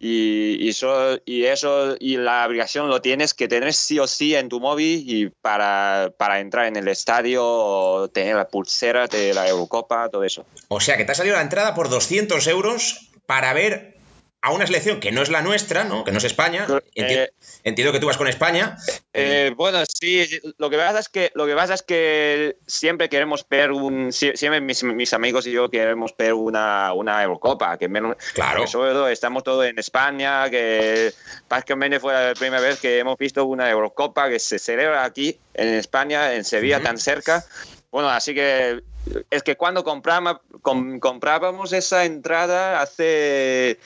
y, 0.00 0.68
eso, 0.68 1.18
y 1.24 1.44
eso, 1.44 1.96
y 1.98 2.16
la 2.16 2.44
aplicación 2.44 2.88
lo 2.88 3.00
tienes 3.00 3.34
que 3.34 3.48
tener 3.48 3.74
sí 3.74 3.98
o 3.98 4.06
sí 4.06 4.34
en 4.34 4.48
tu 4.48 4.60
móvil 4.60 5.04
y 5.06 5.28
para, 5.28 6.12
para 6.16 6.40
entrar 6.40 6.66
en 6.66 6.76
el 6.76 6.88
estadio, 6.88 8.08
tener 8.14 8.36
la 8.36 8.48
pulsera 8.48 9.08
de 9.08 9.34
la 9.34 9.48
Eurocopa, 9.48 10.08
todo 10.08 10.24
eso. 10.24 10.46
O 10.68 10.80
sea 10.80 10.96
que 10.96 11.04
te 11.04 11.12
ha 11.12 11.14
salido 11.14 11.36
la 11.36 11.42
entrada 11.42 11.74
por 11.74 11.88
200 11.88 12.46
euros 12.46 13.10
para 13.26 13.52
ver 13.52 13.97
a 14.40 14.52
una 14.52 14.66
selección 14.66 15.00
que 15.00 15.10
no 15.10 15.22
es 15.22 15.30
la 15.30 15.42
nuestra, 15.42 15.84
¿no? 15.84 16.04
que 16.04 16.12
no 16.12 16.18
es 16.18 16.24
España. 16.24 16.66
Eh, 16.94 17.30
entiendo, 17.64 17.92
que 17.92 17.98
tú 17.98 18.06
vas 18.06 18.16
con 18.16 18.28
España. 18.28 18.76
Eh, 19.12 19.52
bueno, 19.56 19.80
sí, 19.86 20.24
lo 20.58 20.70
que 20.70 20.76
pasa 20.76 21.00
es 21.00 21.08
que 21.08 21.32
lo 21.34 21.44
que 21.46 21.54
pasa 21.54 21.74
es 21.74 21.82
que 21.82 22.56
siempre 22.66 23.08
queremos 23.08 23.44
ver 23.48 23.72
un 23.72 24.12
siempre 24.12 24.60
mis, 24.60 25.12
amigos 25.12 25.46
y 25.46 25.52
yo 25.52 25.68
queremos 25.68 26.14
ver 26.16 26.34
una, 26.34 26.92
una 26.92 27.22
Eurocopa, 27.22 27.76
que 27.78 27.88
menos 27.88 28.16
claro. 28.32 28.66
sobre 28.68 28.92
todo 28.92 29.08
estamos 29.08 29.42
todos 29.42 29.66
en 29.66 29.78
España, 29.78 30.48
que 30.50 31.12
prácticamente 31.48 31.98
fue 31.98 32.12
la 32.12 32.34
primera 32.34 32.62
vez 32.62 32.78
que 32.80 32.98
hemos 32.98 33.18
visto 33.18 33.44
una 33.44 33.68
Eurocopa 33.68 34.28
que 34.28 34.38
se 34.38 34.60
celebra 34.60 35.04
aquí 35.04 35.36
en 35.54 35.74
España, 35.74 36.34
en 36.34 36.44
Sevilla, 36.44 36.80
tan 36.80 36.98
cerca. 36.98 37.44
Bueno, 37.90 38.10
así 38.10 38.34
que 38.34 38.82
es 39.30 39.42
que 39.42 39.56
cuando 39.56 39.82
comprábamos 39.82 41.72
esa 41.72 42.04
entrada 42.04 42.82
hace 42.82 43.78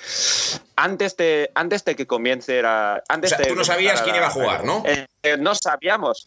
antes 0.75 1.17
de 1.17 1.51
antes 1.55 1.85
de 1.85 1.95
que 1.95 2.07
comience 2.07 2.59
era 2.59 3.03
antes 3.09 3.33
o 3.33 3.37
sea, 3.37 3.47
tú 3.47 3.55
no 3.55 3.65
sabías 3.65 4.03
quién 4.03 4.17
iba 4.17 4.27
a 4.27 4.31
jugar, 4.31 4.65
¿no? 4.65 4.83
Eh, 4.85 5.07
eh, 5.23 5.37
no 5.39 5.55
sabíamos. 5.55 6.27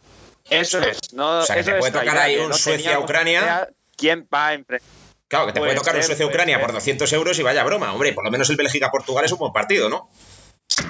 Eso 0.49 0.79
es. 0.79 1.13
No, 1.13 1.39
o 1.39 1.45
sea, 1.45 1.55
que 1.55 1.63
te 1.63 1.73
puede 1.73 1.91
tocar 1.91 2.17
ahí 2.17 2.37
un 2.37 2.53
Suecia-Ucrania. 2.53 3.67
¿Quién 3.97 4.27
va 4.33 4.47
a 4.47 4.53
enfrentar? 4.53 4.87
Claro, 5.27 5.47
que 5.47 5.53
te 5.53 5.59
puede 5.59 5.75
tocar 5.75 5.95
un 5.95 6.03
Suecia-Ucrania 6.03 6.61
por 6.61 6.71
200 6.71 7.11
euros 7.13 7.39
y 7.39 7.43
vaya 7.43 7.63
broma. 7.63 7.91
Hombre, 7.93 8.13
por 8.13 8.23
lo 8.23 8.31
menos 8.31 8.49
el 8.49 8.57
Bélgica-Portugal 8.57 9.25
es 9.25 9.31
un 9.31 9.39
buen 9.39 9.53
partido, 9.53 9.89
¿no? 9.89 10.09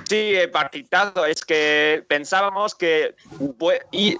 Sí, 0.09 0.35
partitado. 0.51 1.25
Es 1.25 1.43
que 1.43 2.03
pensábamos 2.07 2.75
que 2.75 3.15
y, 3.91 4.17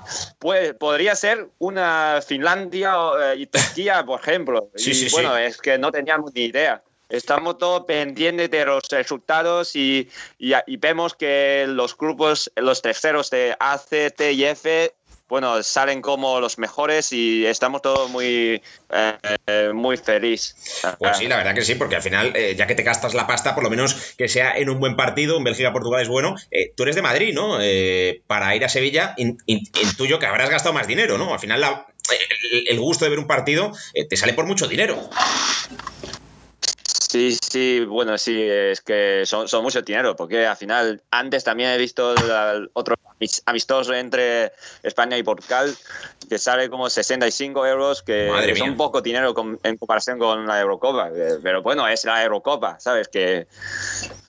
podría 0.78 1.16
ser 1.16 1.50
una 1.60 2.22
Finlandia 2.26 2.94
eh, 3.22 3.36
y 3.38 3.46
Turquía, 3.48 4.04
por 4.06 4.20
ejemplo. 4.20 4.70
Sí, 4.76 4.94
sí, 4.94 5.08
bueno, 5.12 5.38
es 5.38 5.58
que 5.58 5.78
no 5.78 5.92
teníamos 5.92 6.34
ni 6.34 6.46
idea. 6.46 6.82
Estamos 7.08 7.60
todos 7.60 7.86
pendientes 7.86 8.50
de 8.50 8.66
los 8.66 8.84
resultados 8.90 9.76
y, 9.76 10.10
y, 10.40 10.78
vemos 10.78 11.14
que 11.14 11.66
los 11.68 11.96
grupos, 11.96 12.52
los 12.56 12.82
terceros 12.82 13.30
de 13.30 13.56
A, 13.60 13.78
C, 13.78 14.10
T 14.10 14.34
y 14.34 14.46
F 14.46 14.92
bueno, 15.28 15.64
salen 15.64 16.02
como 16.02 16.40
los 16.40 16.60
mejores 16.60 17.12
y 17.12 17.46
estamos 17.46 17.82
todos 17.82 18.10
muy, 18.10 18.62
eh, 18.92 19.72
muy 19.74 19.98
feliz. 19.98 20.56
Pues 21.00 21.18
sí, 21.18 21.28
la 21.28 21.38
verdad 21.38 21.56
que 21.56 21.64
sí, 21.64 21.76
porque 21.76 21.96
al 21.96 22.04
final, 22.04 22.32
eh, 22.36 22.56
ya 22.56 22.68
que 22.68 22.76
te 22.76 22.84
gastas 22.84 23.16
la 23.16 23.26
pasta, 23.26 23.56
por 23.56 23.64
lo 23.64 23.70
menos 23.70 24.14
que 24.18 24.28
sea 24.28 24.56
en 24.56 24.70
un 24.70 24.80
buen 24.80 24.96
partido, 24.96 25.38
en 25.38 25.44
Bélgica-Portugal 25.44 26.02
es 26.02 26.08
bueno. 26.08 26.36
Eh, 26.52 26.74
tú 26.76 26.84
eres 26.84 26.96
de 26.96 27.02
Madrid, 27.02 27.34
¿no? 27.34 27.58
para 28.28 28.56
ir 28.56 28.64
a 28.66 28.70
Sevilla, 28.70 29.16
intuyo 29.18 30.20
que 30.20 30.26
habrás 30.26 30.50
gastado 30.50 30.74
más 30.74 30.88
dinero, 30.88 31.18
¿no? 31.18 31.34
Al 31.34 31.40
final, 31.40 31.64
el, 32.68 32.80
gusto 32.80 33.06
de 33.06 33.10
ver 33.10 33.20
un 33.20 33.28
partido 33.28 33.72
te 34.10 34.18
sale 34.18 34.34
por 34.34 34.46
mucho 34.46 34.68
dinero. 34.68 35.10
Sí, 37.16 37.38
sí, 37.42 37.86
bueno, 37.86 38.18
sí, 38.18 38.42
es 38.42 38.82
que 38.82 39.22
son, 39.26 39.48
son 39.48 39.64
mucho 39.64 39.82
dinero, 39.82 40.18
porque 40.18 40.46
al 40.46 40.58
final, 40.58 41.02
antes 41.12 41.46
también 41.46 41.70
he 41.70 41.78
visto 41.78 42.14
otro 42.74 42.96
amistoso 43.46 43.94
entre 43.94 44.52
España 44.84 45.18
y 45.18 45.24
Portugal, 45.24 45.74
que 46.30 46.38
sale 46.38 46.70
como 46.70 46.90
65 46.90 47.66
euros, 47.68 48.04
que 48.04 48.52
es 48.52 48.60
un 48.60 48.76
poco 48.76 49.02
dinero 49.02 49.34
en 49.64 49.78
comparación 49.78 50.20
con 50.20 50.46
la 50.46 50.60
Eurocopa, 50.60 51.10
pero 51.42 51.62
bueno, 51.62 51.88
es 51.88 52.04
la 52.04 52.22
Eurocopa, 52.22 52.82
¿sabes? 52.82 53.08
Que 53.08 53.48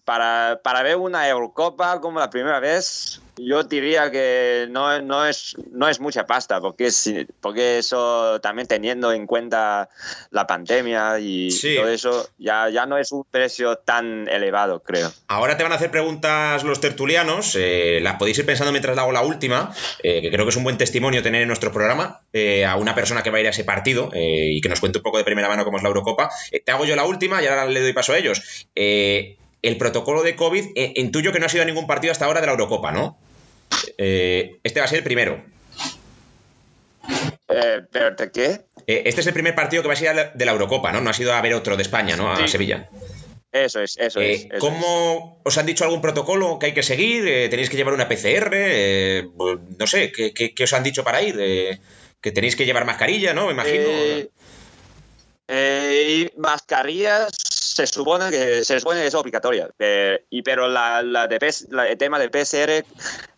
para, 0.07 0.61
para 0.63 0.85
ver 0.85 0.97
una 0.97 1.29
Eurocopa 1.29 2.01
como 2.01 2.21
la 2.21 2.31
primera 2.31 2.61
vez, 2.61 3.21
yo 3.37 3.65
diría 3.65 4.09
que 4.13 4.69
no, 4.71 5.03
no, 5.03 5.27
es, 5.27 5.57
no 5.73 5.89
es 5.89 5.99
mucha 5.99 6.27
pasta, 6.27 6.61
porque, 6.61 6.87
es, 6.87 7.13
porque 7.41 7.79
eso 7.79 8.41
también 8.41 8.69
teniendo 8.69 9.13
en 9.13 9.27
cuenta 9.27 9.89
la 10.31 10.47
pandemia 10.47 11.19
y 11.19 11.49
todo 11.77 11.89
eso, 11.89 12.31
ya, 12.39 12.71
ya 12.71 12.87
no 12.87 12.99
es 12.99 13.11
un 13.11 13.25
precio 13.29 13.79
tan 13.79 14.29
elevado, 14.29 14.81
creo. 14.81 15.13
Ahora 15.27 15.57
te 15.57 15.65
van 15.65 15.73
a 15.73 15.75
hacer 15.75 15.91
preguntas 15.91 16.63
los 16.63 16.81
tertulianos, 16.81 17.57
eh, 17.59 17.99
las 18.01 18.15
podéis 18.15 18.39
ir 18.39 18.47
pensando 18.47 18.71
mientras 18.71 18.97
hago 18.97 19.11
la 19.11 19.23
última, 19.23 19.75
eh, 20.05 20.23
que 20.23 20.31
creo 20.31 20.45
que 20.45 20.51
es 20.51 20.57
un 20.57 20.65
buen 20.65 20.79
testimonio 20.79 21.21
tener 21.21 21.43
en 21.43 21.49
nuestro 21.49 21.73
programa 21.73 22.21
eh, 22.33 22.65
a 22.65 22.77
una 22.77 22.95
persona 22.95 23.25
que 23.25 23.31
va 23.31 23.39
a 23.39 23.41
ir 23.41 23.49
a 23.49 23.51
ese 23.51 23.65
partido 23.65 24.09
y 24.15 24.61
que 24.61 24.69
nos 24.69 24.79
cuente 24.79 24.99
un 24.99 25.03
poco 25.03 25.19
de 25.19 25.25
primera 25.25 25.49
mano 25.49 25.65
cómo 25.65 25.79
es 25.79 25.83
la 25.83 25.89
Eurocopa. 25.89 26.31
te 26.65 26.71
hago 26.71 26.85
yo 26.85 26.95
la 26.95 27.05
última 27.05 27.43
y 27.43 27.47
ahora 27.49 27.67
le 27.67 27.81
doy 27.81 27.93
paso 27.93 28.13
a 28.13 28.19
ellos 28.19 28.69
el 29.69 29.77
protocolo 29.79 30.23
de 30.23 30.37
COVID, 30.37 30.71
intuyo 30.97 31.33
que 31.33 31.41
no 31.41 31.47
ha 31.47 31.49
sido 31.49 31.65
ningún 31.65 31.87
partido 31.87 32.13
hasta 32.13 32.25
ahora 32.27 32.41
de 32.41 32.47
la 32.47 32.53
Eurocopa, 32.53 32.93
¿no? 32.93 33.19
Eh, 33.99 34.59
este 34.63 34.81
va 34.81 34.87
a 34.87 34.89
ser 34.89 34.99
el 34.99 35.05
primero. 35.05 35.43
Eh, 37.49 37.83
¿Pero 37.91 38.15
qué? 38.33 38.61
Eh, 38.87 39.03
este 39.07 39.21
es 39.21 39.27
el 39.27 39.33
primer 39.33 39.55
partido 39.55 39.83
que 39.83 39.89
va 39.89 39.95
a 39.95 39.97
ser 39.97 40.33
de 40.35 40.45
la 40.45 40.53
Eurocopa, 40.53 40.93
¿no? 40.93 41.01
No 41.01 41.11
ha 41.11 41.15
sido 41.15 41.33
a 41.33 41.41
ver 41.41 41.55
otro 41.55 41.77
de 41.77 41.83
España, 41.83 42.17
¿no? 42.17 42.31
A 42.33 42.47
Sevilla. 42.49 42.89
Eso 43.53 43.81
es, 43.81 43.97
eso 43.99 44.21
Eh, 44.21 44.33
es. 44.33 44.41
eso 44.45 44.55
es. 44.55 44.61
¿Cómo 44.61 45.41
os 45.45 45.57
han 45.57 45.67
dicho 45.67 45.85
algún 45.85 46.01
protocolo 46.03 46.59
que 46.59 46.67
hay 46.67 46.75
que 46.75 46.83
seguir? 46.83 47.27
Eh, 47.27 47.49
¿Tenéis 47.49 47.71
que 47.71 47.77
llevar 47.77 47.95
una 47.95 48.09
PCR? 48.09 48.51
Eh, 48.53 49.29
no 49.79 49.87
sé, 49.87 50.13
¿qué, 50.13 50.33
qué- 50.35 50.55
qué 50.55 50.65
os 50.65 50.73
han 50.73 50.83
dicho 50.83 51.05
para 51.05 51.23
ir? 51.23 51.37
Eh, 51.39 51.79
que 52.21 52.33
tenéis 52.33 52.57
que 52.57 52.67
llevar 52.67 52.85
mascarilla, 52.85 53.33
¿no? 53.33 53.47
Me 53.47 53.53
imagino. 53.53 53.85
Eh, 53.89 54.29
eh, 55.49 56.31
mascarillas 56.37 57.33
se 57.77 57.87
supone 57.87 58.31
que 58.31 58.65
se 58.65 58.81
supone 58.81 59.01
que 59.03 59.07
es 59.09 59.15
obligatoria, 59.15 59.69
eh, 59.79 60.25
y 60.31 60.41
pero 60.43 60.67
la, 60.67 61.03
la 61.03 61.27
de 61.29 61.39
PS 61.39 61.67
la- 61.71 61.87
el 61.87 61.99
tema 61.99 62.19
del 62.19 62.31
PCR 62.31 62.85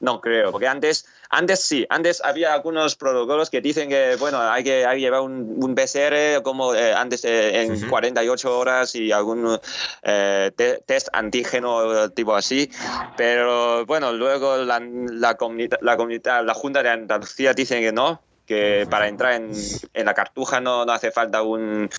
no 0.00 0.20
creo, 0.20 0.52
porque 0.52 0.68
antes 0.68 1.06
antes 1.30 1.60
sí, 1.60 1.84
antes 1.90 2.22
había 2.24 2.54
algunos 2.54 2.94
protocolos 2.94 3.50
que 3.50 3.60
dicen 3.60 3.88
que 3.88 4.16
bueno 4.20 4.40
hay 4.40 4.62
que, 4.62 4.86
hay 4.86 4.96
que 4.98 5.00
llevar 5.00 5.22
un, 5.22 5.56
un 5.62 5.74
PCR 5.74 6.40
como 6.42 6.72
eh, 6.74 6.94
antes 6.94 7.24
eh, 7.24 7.62
en 7.62 7.72
Ujú. 7.72 7.88
48 7.90 8.58
horas 8.58 8.94
y 8.94 9.10
algún 9.10 9.58
eh, 10.04 10.52
te- 10.56 10.78
test 10.86 11.08
antígeno 11.12 12.08
tipo 12.10 12.34
así, 12.36 12.70
pero 13.16 13.84
bueno 13.86 14.12
luego 14.12 14.56
la, 14.58 14.80
la 14.80 15.34
comunidad 15.36 15.78
la 15.82 15.96
comunidad 15.96 16.44
la 16.44 16.54
Junta 16.54 16.82
de 16.82 16.90
Andalucía 16.90 17.52
dicen 17.54 17.80
que 17.82 17.92
no 17.92 18.22
que 18.46 18.86
para 18.88 19.08
entrar 19.08 19.34
en, 19.34 19.50
en 19.92 20.06
la 20.06 20.14
cartuja 20.14 20.60
no, 20.60 20.86
no 20.86 20.92
hace 20.92 21.10
falta 21.10 21.42
un, 21.42 21.90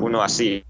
uno 0.00 0.22
así. 0.22 0.64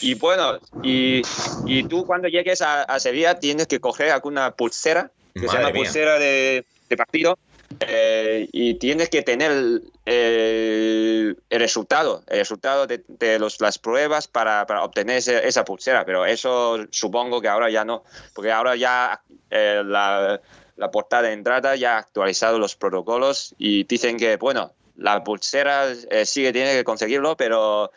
Y 0.00 0.14
bueno, 0.14 0.58
y, 0.82 1.22
y 1.66 1.82
tú 1.84 2.04
cuando 2.04 2.28
llegues 2.28 2.62
a, 2.62 2.82
a 2.82 3.00
Sevilla 3.00 3.38
tienes 3.38 3.66
que 3.66 3.80
coger 3.80 4.10
alguna 4.10 4.52
pulsera, 4.52 5.10
que 5.34 5.40
Madre 5.46 5.58
llama 5.58 5.70
mía. 5.72 5.82
pulsera 5.82 6.18
de, 6.18 6.64
de 6.88 6.96
partido, 6.96 7.38
eh, 7.80 8.48
y 8.52 8.74
tienes 8.74 9.08
que 9.10 9.22
tener 9.22 9.82
eh, 10.06 11.34
el 11.50 11.60
resultado, 11.60 12.22
el 12.28 12.38
resultado 12.38 12.86
de, 12.86 13.02
de 13.08 13.38
los, 13.38 13.60
las 13.60 13.78
pruebas 13.78 14.28
para, 14.28 14.66
para 14.66 14.84
obtener 14.84 15.16
ese- 15.18 15.46
esa 15.46 15.64
pulsera, 15.64 16.04
pero 16.04 16.24
eso 16.24 16.78
supongo 16.90 17.40
que 17.40 17.48
ahora 17.48 17.68
ya 17.70 17.84
no, 17.84 18.04
porque 18.34 18.52
ahora 18.52 18.76
ya 18.76 19.20
eh, 19.50 19.82
la, 19.84 20.40
la 20.76 20.90
portada 20.90 21.24
de 21.24 21.32
entrada 21.32 21.74
ya 21.76 21.96
ha 21.96 21.98
actualizado 21.98 22.58
los 22.58 22.76
protocolos 22.76 23.54
y 23.58 23.84
dicen 23.84 24.16
que, 24.16 24.36
bueno, 24.36 24.72
la 24.96 25.22
pulsera 25.22 25.92
eh, 26.10 26.26
sí 26.26 26.42
que 26.42 26.52
tiene 26.52 26.72
que 26.72 26.84
conseguirlo, 26.84 27.36
pero 27.36 27.92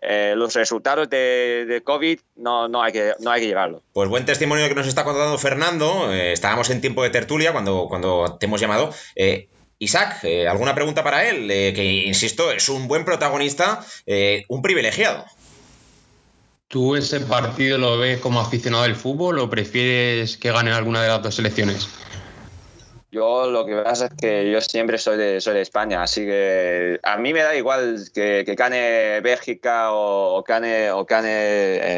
eh, 0.00 0.34
los 0.36 0.54
resultados 0.54 1.08
de, 1.10 1.66
de 1.66 1.82
COVID 1.82 2.20
no, 2.36 2.68
no, 2.68 2.82
hay 2.82 2.92
que, 2.92 3.14
no 3.20 3.30
hay 3.30 3.40
que 3.40 3.48
llevarlo. 3.48 3.82
Pues 3.92 4.08
buen 4.08 4.24
testimonio 4.24 4.68
que 4.68 4.74
nos 4.74 4.86
está 4.86 5.04
contando 5.04 5.38
Fernando. 5.38 6.12
Eh, 6.12 6.32
estábamos 6.32 6.70
en 6.70 6.80
tiempo 6.80 7.02
de 7.02 7.10
tertulia 7.10 7.52
cuando, 7.52 7.86
cuando 7.88 8.36
te 8.38 8.46
hemos 8.46 8.60
llamado. 8.60 8.92
Eh, 9.14 9.48
Isaac, 9.78 10.20
eh, 10.22 10.48
¿alguna 10.48 10.74
pregunta 10.74 11.04
para 11.04 11.28
él? 11.28 11.50
Eh, 11.50 11.72
que, 11.74 11.84
insisto, 11.84 12.50
es 12.50 12.68
un 12.68 12.88
buen 12.88 13.04
protagonista, 13.04 13.84
eh, 14.06 14.44
un 14.48 14.62
privilegiado. 14.62 15.26
¿Tú 16.68 16.96
ese 16.96 17.20
partido 17.20 17.78
lo 17.78 17.98
ves 17.98 18.18
como 18.20 18.40
aficionado 18.40 18.84
del 18.84 18.96
fútbol 18.96 19.38
o 19.38 19.50
prefieres 19.50 20.36
que 20.36 20.50
gane 20.50 20.72
alguna 20.72 21.02
de 21.02 21.08
las 21.08 21.22
dos 21.22 21.34
selecciones? 21.34 21.88
Yo 23.12 23.48
lo 23.48 23.64
que 23.64 23.76
pasa 23.76 24.06
es 24.06 24.12
que 24.20 24.50
yo 24.50 24.60
siempre 24.60 24.98
soy 24.98 25.16
de, 25.16 25.40
soy 25.40 25.54
de 25.54 25.60
España, 25.62 26.02
así 26.02 26.24
que 26.26 26.98
a 27.02 27.16
mí 27.16 27.32
me 27.32 27.42
da 27.42 27.54
igual 27.56 27.98
que, 28.12 28.42
que 28.44 28.54
gane 28.56 29.20
Bélgica 29.20 29.92
o, 29.92 30.42
gane, 30.42 30.90
o 30.90 31.04
gane 31.04 31.28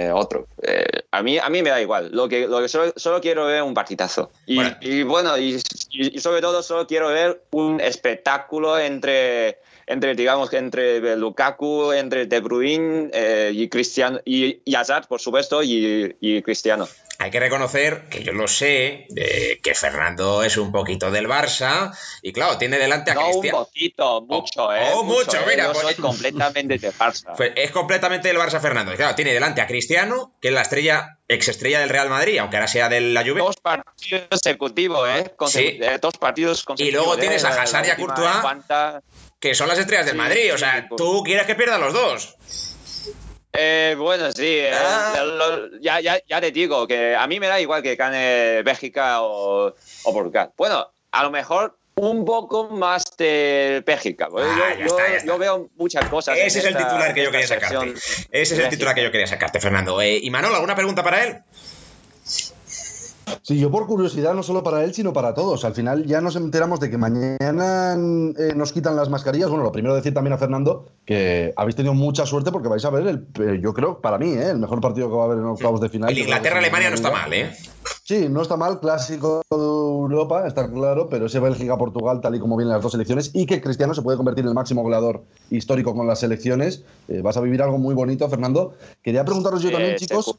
eh, 0.07 0.13
otro. 0.13 0.47
Eh, 0.63 0.85
a, 1.11 1.23
mí, 1.23 1.39
a 1.39 1.49
mí 1.49 1.63
me 1.63 1.71
da 1.71 1.81
igual. 1.81 2.11
Lo 2.13 2.29
que, 2.29 2.47
lo 2.47 2.61
que 2.61 2.69
solo, 2.69 2.93
solo 2.97 3.21
quiero 3.21 3.47
ver 3.47 3.63
un 3.63 3.75
partidazo. 3.75 4.31
Y 4.47 4.57
Bueno. 4.57 4.77
y 4.81 5.03
bueno, 5.03 5.39
y, 5.39 5.57
y- 5.91 6.17
y 6.17 6.21
sobre 6.21 6.41
todo 6.43 6.63
solo 6.63 6.87
quiero 6.87 7.09
ver 7.09 7.43
un 7.53 7.81
espectáculo 7.81 8.79
entre, 8.79 9.59
entre 9.87 10.15
digamos, 10.15 10.53
entre 10.53 11.17
Lukaku, 11.17 11.93
entre 11.93 12.27
De 12.27 12.41
Bruyne 12.41 13.11
eh, 13.15 13.51
y 13.55 13.69
Cristiano, 13.69 14.21
y, 14.25 14.61
y 14.65 14.75
Hazard, 14.75 15.07
por 15.09 15.21
supuesto, 15.21 15.63
y, 15.63 16.15
y 16.21 16.43
Cristiano. 16.43 16.87
Hay 17.21 17.33
que 17.33 17.41
reconocer 17.41 18.05
que 18.09 18.23
yo 18.23 18.33
lo 18.33 18.47
sé, 18.47 19.09
eh, 19.17 19.59
que 19.61 19.75
Fernando 19.75 20.45
es 20.45 20.57
un 20.57 20.71
poquito 20.71 21.11
del 21.11 21.27
Barça 21.27 21.93
y 22.23 22.33
claro, 22.33 22.59
tiene 22.59 22.79
delante 22.79 23.11
a 23.11 23.15
No 23.15 23.27
un 23.27 23.31
Cristiano. 23.33 23.59
poquito, 23.65 24.21
mucho, 24.23 24.73
¿eh? 24.73 24.91
oh, 24.95 25.03
mucho, 25.03 25.37
¿eh? 25.37 25.45
mira, 25.49 25.65
Yo 25.65 25.73
pues- 25.73 25.83
soy 25.85 25.95
completamente 26.01 26.79
de 26.79 26.93
Barça. 26.93 27.35
Pues 27.37 27.53
es 27.57 27.73
completamente 27.73 28.29
del 28.29 28.37
Barça 28.39 28.61
Fernando. 28.61 28.93
Y 28.95 28.97
claro, 28.97 29.17
tiene 29.17 29.33
delante 29.33 29.61
a 29.61 29.67
Cristiano, 29.67 30.33
que 30.41 30.49
es 30.49 30.55
la 30.55 30.63
estrella, 30.63 31.19
exestrella 31.27 31.81
del 31.81 31.89
Real 31.89 32.09
Madrid, 32.09 32.39
aunque 32.39 32.57
ahora 32.57 32.69
sea 32.69 32.89
de 32.89 33.01
la 33.01 33.23
Juve. 33.23 33.41
Dos 33.41 33.57
partidos 33.57 34.29
consecutivos, 34.31 35.09
¿eh? 35.09 35.33
Sí. 35.49 35.79
eh, 35.83 35.99
Dos 36.01 36.15
partidos 36.19 36.63
consecutivos. 36.63 37.05
luego 37.05 37.19
¿eh? 37.19 37.21
tienes 37.21 37.45
a 37.45 37.61
Hazard 37.61 37.87
y 37.87 37.91
a 37.91 37.97
Courtois. 37.97 38.31
Que 39.41 39.55
son 39.57 39.67
las 39.67 39.79
estrellas 39.81 40.07
del 40.07 40.15
Sí, 40.15 40.19
Madrid. 40.19 40.55
O 40.55 40.59
sea, 40.59 40.87
pues- 40.89 40.97
tú 40.99 41.25
quieres 41.25 41.47
que 41.47 41.57
pierdan 41.57 41.81
los 41.81 41.93
dos. 41.93 42.37
Eh, 43.53 43.95
bueno, 43.99 44.31
sí, 44.33 44.59
eh, 44.59 44.71
Ah. 44.75 45.15
ya, 45.81 46.01
ya, 46.01 46.19
ya 46.29 46.41
te 46.41 46.51
digo 46.51 46.87
que 46.87 47.17
a 47.17 47.27
mí 47.27 47.41
me 47.41 47.47
da 47.49 47.61
igual 47.61 47.83
que 47.83 47.97
gane 47.97 48.63
Bélgica 48.63 49.23
o, 49.23 49.75
o 50.05 50.13
Portugal. 50.13 50.51
Bueno, 50.57 50.87
a 51.13 51.23
lo 51.23 51.31
mejor 51.31 51.79
un 51.97 52.25
poco 52.25 52.69
más 52.69 53.17
de 53.17 53.83
Bélgica. 53.85 54.29
Ah, 54.37 54.75
yo, 55.25 55.39
veo 55.39 55.69
muchas 55.77 56.07
cosas. 56.09 56.39
Ese 56.39 56.61
es 56.61 56.65
el 56.67 56.77
titular 56.77 57.13
que 57.13 57.25
yo 57.25 57.31
quería 57.31 57.47
sacarte. 57.47 57.95
Ese 58.31 58.55
es 58.55 58.59
el 58.61 58.69
titular 58.69 58.95
que 58.95 59.03
yo 59.03 59.11
quería 59.11 59.27
sacarte, 59.27 59.61
Fernando. 59.61 60.01
Eh, 60.01 60.21
y 60.23 60.31
Manolo, 60.31 60.55
¿alguna 60.55 60.77
pregunta 60.77 61.03
para 61.03 61.25
él? 61.25 61.39
Sí, 63.43 63.59
yo 63.59 63.71
por 63.71 63.87
curiosidad, 63.87 64.35
no 64.35 64.43
solo 64.43 64.63
para 64.63 64.85
él, 64.85 64.95
sino 64.95 65.13
para 65.13 65.35
todos. 65.35 65.65
Al 65.65 65.75
final 65.75 66.05
ya 66.07 66.21
nos 66.21 66.37
enteramos 66.37 66.81
de 66.81 66.91
que 66.91 66.99
mañana 66.99 67.95
eh, 67.95 68.53
nos 68.55 68.73
quitan 68.73 68.97
las 68.97 69.09
mascarillas. 69.09 69.49
Bueno, 69.49 69.65
lo 69.65 69.73
primero 69.73 69.95
decir 69.95 70.15
también 70.15 70.35
a 70.35 70.39
Fernando 70.39 70.87
que 71.05 71.53
habéis 71.57 71.77
tenido 71.77 71.95
mucha 71.95 72.27
suerte 72.27 72.53
porque 72.53 72.69
vais 72.69 72.85
a 72.85 72.91
ver, 72.91 73.07
el, 73.07 73.27
eh, 73.41 73.61
yo 73.63 73.73
creo, 73.73 74.01
para 74.01 74.19
mí, 74.19 74.33
eh, 74.33 74.51
el 74.51 74.59
mejor 74.59 74.81
partido 74.81 75.09
que 75.09 75.17
va 75.17 75.23
a 75.23 75.27
haber 75.27 75.39
en 75.39 75.45
octavos 75.45 75.81
de 75.81 75.89
final. 75.89 76.11
El 76.11 76.19
Inglaterra-Alemania 76.19 76.91
no 76.91 76.95
es 76.95 77.01
está 77.01 77.11
mal, 77.11 77.33
¿eh? 77.33 77.51
Sí, 78.05 78.27
no 78.31 78.41
está 78.41 78.57
mal, 78.57 78.81
clásico 78.81 79.43
de 79.51 79.57
Europa, 79.57 80.47
está 80.47 80.71
claro, 80.71 81.09
pero 81.11 81.27
ese 81.27 81.41
Bélgica-Portugal, 81.41 82.21
tal 82.23 82.35
y 82.35 82.41
como 82.41 82.57
vienen 82.57 82.73
las 82.73 82.83
dos 82.83 82.93
selecciones, 82.93 83.31
y 83.35 83.45
que 83.45 83.61
Cristiano 83.61 83.93
se 83.93 84.01
puede 84.01 84.17
convertir 84.17 84.45
en 84.45 84.49
el 84.49 84.55
máximo 84.55 84.83
goleador 84.83 85.25
histórico 85.51 85.95
con 85.95 86.07
las 86.07 86.21
selecciones. 86.21 86.85
Eh, 87.09 87.21
vas 87.21 87.37
a 87.37 87.43
vivir 87.43 87.61
algo 87.61 87.77
muy 87.77 87.95
bonito, 87.95 88.27
Fernando. 88.29 88.75
Quería 89.03 89.25
preguntaros 89.25 89.63
yo 89.63 89.71
también, 89.71 89.97
chicos. 89.97 90.37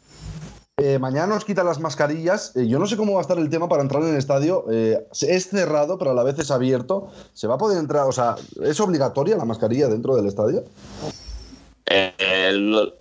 Eh, 0.81 0.99
mañana 0.99 1.27
nos 1.27 1.45
quitan 1.45 1.65
las 1.65 1.79
mascarillas. 1.79 2.55
Eh, 2.55 2.67
yo 2.67 2.79
no 2.79 2.87
sé 2.87 2.97
cómo 2.97 3.13
va 3.13 3.19
a 3.19 3.21
estar 3.21 3.37
el 3.37 3.49
tema 3.49 3.67
para 3.67 3.81
entrar 3.81 4.01
en 4.03 4.09
el 4.09 4.15
estadio. 4.17 4.65
Eh, 4.71 5.05
es 5.21 5.49
cerrado, 5.49 5.97
pero 5.97 6.11
a 6.11 6.13
la 6.13 6.23
vez 6.23 6.37
es 6.39 6.51
abierto. 6.51 7.07
¿Se 7.33 7.47
va 7.47 7.55
a 7.55 7.57
poder 7.57 7.77
entrar? 7.77 8.05
O 8.07 8.11
sea, 8.11 8.35
¿es 8.63 8.79
obligatoria 8.79 9.37
la 9.37 9.45
mascarilla 9.45 9.87
dentro 9.87 10.15
del 10.15 10.27
estadio? 10.27 10.63
Lo- 12.51 12.93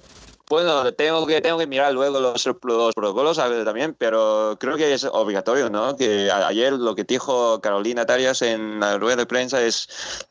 bueno, 0.48 0.92
tengo 0.94 1.26
que, 1.26 1.40
tengo 1.40 1.58
que 1.58 1.66
mirar 1.66 1.92
luego 1.92 2.20
los, 2.20 2.46
los 2.46 2.94
protocolos 2.94 3.36
también, 3.36 3.94
pero 3.98 4.56
creo 4.58 4.76
que 4.76 4.94
es 4.94 5.04
obligatorio, 5.04 5.68
¿no? 5.68 5.96
Que 5.96 6.30
ayer 6.30 6.72
lo 6.72 6.94
que 6.94 7.04
dijo 7.04 7.60
Carolina 7.60 8.06
Tarias 8.06 8.40
en 8.42 8.80
la 8.80 8.96
rueda 8.98 9.16
de 9.16 9.26
prensa 9.26 9.62
es 9.62 9.88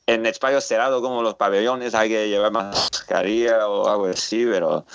en 0.08 0.26
espacios 0.26 0.64
cerrados 0.64 1.02
como 1.02 1.22
los 1.22 1.36
pabellones 1.36 1.94
hay 1.94 2.10
que 2.10 2.30
llevar 2.30 2.52
mascarilla 2.52 3.68
o 3.68 3.88
algo 3.88 4.08
así, 4.08 4.46
pero, 4.46 4.86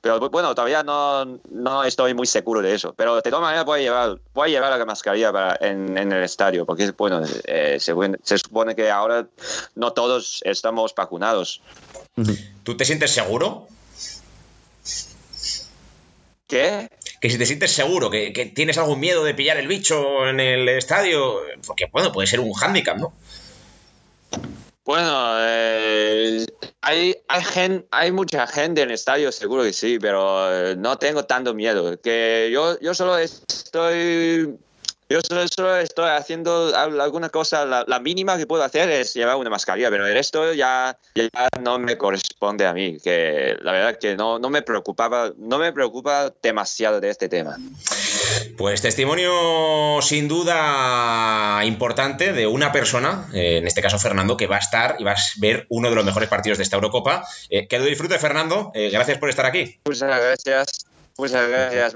pero 0.00 0.30
bueno, 0.30 0.54
todavía 0.54 0.82
no, 0.82 1.24
no 1.50 1.84
estoy 1.84 2.14
muy 2.14 2.26
seguro 2.26 2.62
de 2.62 2.74
eso. 2.74 2.94
Pero 2.96 3.16
de 3.16 3.22
todas 3.22 3.42
maneras 3.42 3.64
voy 3.64 3.80
a 3.80 3.82
llevar, 3.82 4.18
voy 4.32 4.48
a 4.48 4.52
llevar 4.52 4.78
la 4.78 4.84
mascarilla 4.86 5.32
para, 5.32 5.58
en, 5.60 5.98
en 5.98 6.12
el 6.12 6.22
estadio, 6.22 6.64
porque 6.64 6.90
bueno, 6.96 7.22
eh, 7.44 7.76
se, 7.78 7.94
se 8.22 8.38
supone 8.38 8.74
que 8.74 8.90
ahora 8.90 9.26
no 9.74 9.92
todos 9.92 10.40
estamos 10.44 10.94
vacunados. 10.94 11.60
¿Tú 12.62 12.76
te 12.76 12.84
sientes 12.84 13.10
seguro? 13.10 13.66
¿Qué? 16.50 16.90
Que 17.20 17.30
si 17.30 17.38
te 17.38 17.46
sientes 17.46 17.70
seguro, 17.70 18.10
que, 18.10 18.32
que 18.32 18.44
tienes 18.46 18.76
algún 18.76 18.98
miedo 18.98 19.22
de 19.24 19.34
pillar 19.34 19.56
el 19.56 19.68
bicho 19.68 20.28
en 20.28 20.40
el 20.40 20.68
estadio, 20.68 21.40
porque 21.66 21.86
bueno, 21.92 22.10
puede 22.12 22.26
ser 22.26 22.40
un 22.40 22.52
hándicap, 22.52 22.98
¿no? 22.98 23.14
Bueno, 24.84 25.34
eh, 25.38 26.44
hay, 26.80 27.14
hay, 27.28 27.44
gen- 27.44 27.86
hay 27.92 28.10
mucha 28.10 28.46
gente 28.48 28.82
en 28.82 28.88
el 28.88 28.94
estadio, 28.94 29.30
seguro 29.30 29.62
que 29.62 29.72
sí, 29.72 29.98
pero 30.00 30.70
eh, 30.70 30.74
no 30.76 30.98
tengo 30.98 31.24
tanto 31.26 31.54
miedo. 31.54 32.00
Que 32.00 32.50
yo, 32.52 32.78
yo 32.80 32.92
solo 32.94 33.16
estoy. 33.18 34.56
Yo 35.12 35.18
solo, 35.28 35.44
solo 35.48 35.76
estoy 35.76 36.08
haciendo 36.08 36.72
al- 36.72 37.00
alguna 37.00 37.30
cosa, 37.30 37.64
la, 37.66 37.84
la 37.88 37.98
mínima 37.98 38.38
que 38.38 38.46
puedo 38.46 38.62
hacer 38.62 38.88
es 38.90 39.12
llevar 39.12 39.34
una 39.34 39.50
mascarilla, 39.50 39.90
pero 39.90 40.06
el 40.06 40.14
resto 40.14 40.52
ya, 40.52 40.96
ya 41.16 41.28
no 41.60 41.80
me 41.80 41.98
corresponde 41.98 42.64
a 42.64 42.72
mí, 42.72 42.96
que 43.02 43.56
la 43.60 43.72
verdad 43.72 43.98
que 43.98 44.14
no, 44.16 44.38
no 44.38 44.50
me 44.50 44.62
preocupaba, 44.62 45.32
no 45.36 45.58
me 45.58 45.72
preocupa 45.72 46.32
demasiado 46.40 47.00
de 47.00 47.10
este 47.10 47.28
tema. 47.28 47.56
Pues 48.56 48.82
testimonio 48.82 49.98
sin 50.00 50.28
duda 50.28 51.60
importante 51.64 52.32
de 52.32 52.46
una 52.46 52.70
persona, 52.70 53.26
eh, 53.34 53.56
en 53.58 53.66
este 53.66 53.82
caso 53.82 53.98
Fernando, 53.98 54.36
que 54.36 54.46
va 54.46 54.56
a 54.56 54.60
estar 54.60 54.94
y 55.00 55.02
va 55.04 55.12
a 55.12 55.16
ver 55.38 55.66
uno 55.70 55.88
de 55.90 55.96
los 55.96 56.04
mejores 56.04 56.28
partidos 56.28 56.58
de 56.58 56.62
esta 56.64 56.76
Eurocopa. 56.76 57.26
Eh, 57.48 57.66
que 57.66 57.80
lo 57.80 57.84
disfrute, 57.86 58.16
Fernando. 58.20 58.70
Eh, 58.74 58.90
gracias 58.90 59.18
por 59.18 59.28
estar 59.28 59.44
aquí. 59.46 59.80
Muchas 59.84 60.02
gracias. 60.08 60.86
Muchas 61.18 61.48
gracias, 61.48 61.94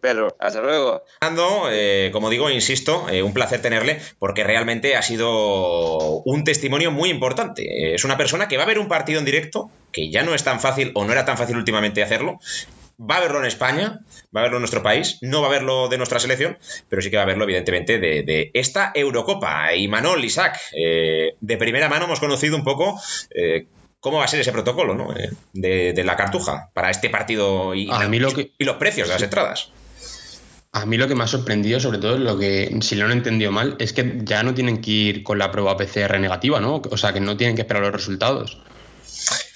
Pedro. 0.00 0.36
Hasta 0.38 0.60
luego. 0.60 1.02
Fernando, 1.20 1.68
eh, 1.70 2.10
como 2.12 2.28
digo, 2.28 2.50
insisto, 2.50 3.08
eh, 3.08 3.22
un 3.22 3.32
placer 3.32 3.62
tenerle 3.62 4.00
porque 4.18 4.42
realmente 4.42 4.96
ha 4.96 5.02
sido 5.02 6.22
un 6.24 6.44
testimonio 6.44 6.90
muy 6.90 7.10
importante. 7.10 7.62
Eh, 7.62 7.94
es 7.94 8.04
una 8.04 8.16
persona 8.16 8.48
que 8.48 8.56
va 8.56 8.64
a 8.64 8.66
ver 8.66 8.78
un 8.78 8.88
partido 8.88 9.20
en 9.20 9.24
directo, 9.24 9.70
que 9.92 10.10
ya 10.10 10.22
no 10.24 10.34
es 10.34 10.42
tan 10.42 10.60
fácil 10.60 10.90
o 10.94 11.04
no 11.04 11.12
era 11.12 11.24
tan 11.24 11.38
fácil 11.38 11.56
últimamente 11.56 12.02
hacerlo, 12.02 12.40
va 12.98 13.16
a 13.16 13.20
verlo 13.20 13.38
en 13.38 13.46
España, 13.46 14.00
va 14.34 14.40
a 14.40 14.42
verlo 14.44 14.56
en 14.58 14.62
nuestro 14.62 14.82
país, 14.82 15.18
no 15.20 15.40
va 15.40 15.48
a 15.48 15.50
verlo 15.50 15.88
de 15.88 15.96
nuestra 15.98 16.18
selección, 16.18 16.58
pero 16.88 17.02
sí 17.02 17.10
que 17.10 17.16
va 17.16 17.22
a 17.22 17.26
verlo, 17.26 17.44
evidentemente, 17.44 17.98
de, 17.98 18.22
de 18.22 18.50
esta 18.54 18.92
Eurocopa. 18.94 19.74
Y 19.74 19.88
Manol, 19.88 20.24
Isaac, 20.24 20.58
eh, 20.76 21.34
de 21.40 21.56
primera 21.56 21.88
mano 21.88 22.04
hemos 22.06 22.20
conocido 22.20 22.56
un 22.56 22.64
poco. 22.64 23.00
eh, 23.30 23.66
¿Cómo 24.04 24.18
va 24.18 24.24
a 24.24 24.28
ser 24.28 24.40
ese 24.40 24.52
protocolo 24.52 24.94
¿no? 24.94 25.16
Eh, 25.16 25.30
de, 25.54 25.94
de 25.94 26.04
la 26.04 26.14
cartuja 26.14 26.68
para 26.74 26.90
este 26.90 27.08
partido 27.08 27.74
y, 27.74 27.90
A 27.90 28.06
mí 28.06 28.18
lo 28.18 28.32
que- 28.32 28.52
y 28.58 28.64
los 28.64 28.76
precios 28.76 29.08
de 29.08 29.14
las 29.14 29.22
entradas? 29.22 29.70
A 30.72 30.84
mí 30.84 30.98
lo 30.98 31.08
que 31.08 31.14
me 31.14 31.24
ha 31.24 31.26
sorprendido, 31.26 31.80
sobre 31.80 31.96
todo, 31.96 32.18
lo 32.18 32.38
que, 32.38 32.76
si 32.82 32.96
lo 32.96 33.06
han 33.06 33.12
entendido 33.12 33.50
mal, 33.50 33.76
es 33.78 33.94
que 33.94 34.18
ya 34.22 34.42
no 34.42 34.52
tienen 34.52 34.82
que 34.82 34.90
ir 34.90 35.22
con 35.22 35.38
la 35.38 35.50
prueba 35.50 35.78
PCR 35.78 36.18
negativa, 36.20 36.60
¿no? 36.60 36.82
O 36.90 36.96
sea, 36.98 37.14
que 37.14 37.20
no 37.20 37.38
tienen 37.38 37.56
que 37.56 37.62
esperar 37.62 37.82
los 37.82 37.92
resultados. 37.92 38.60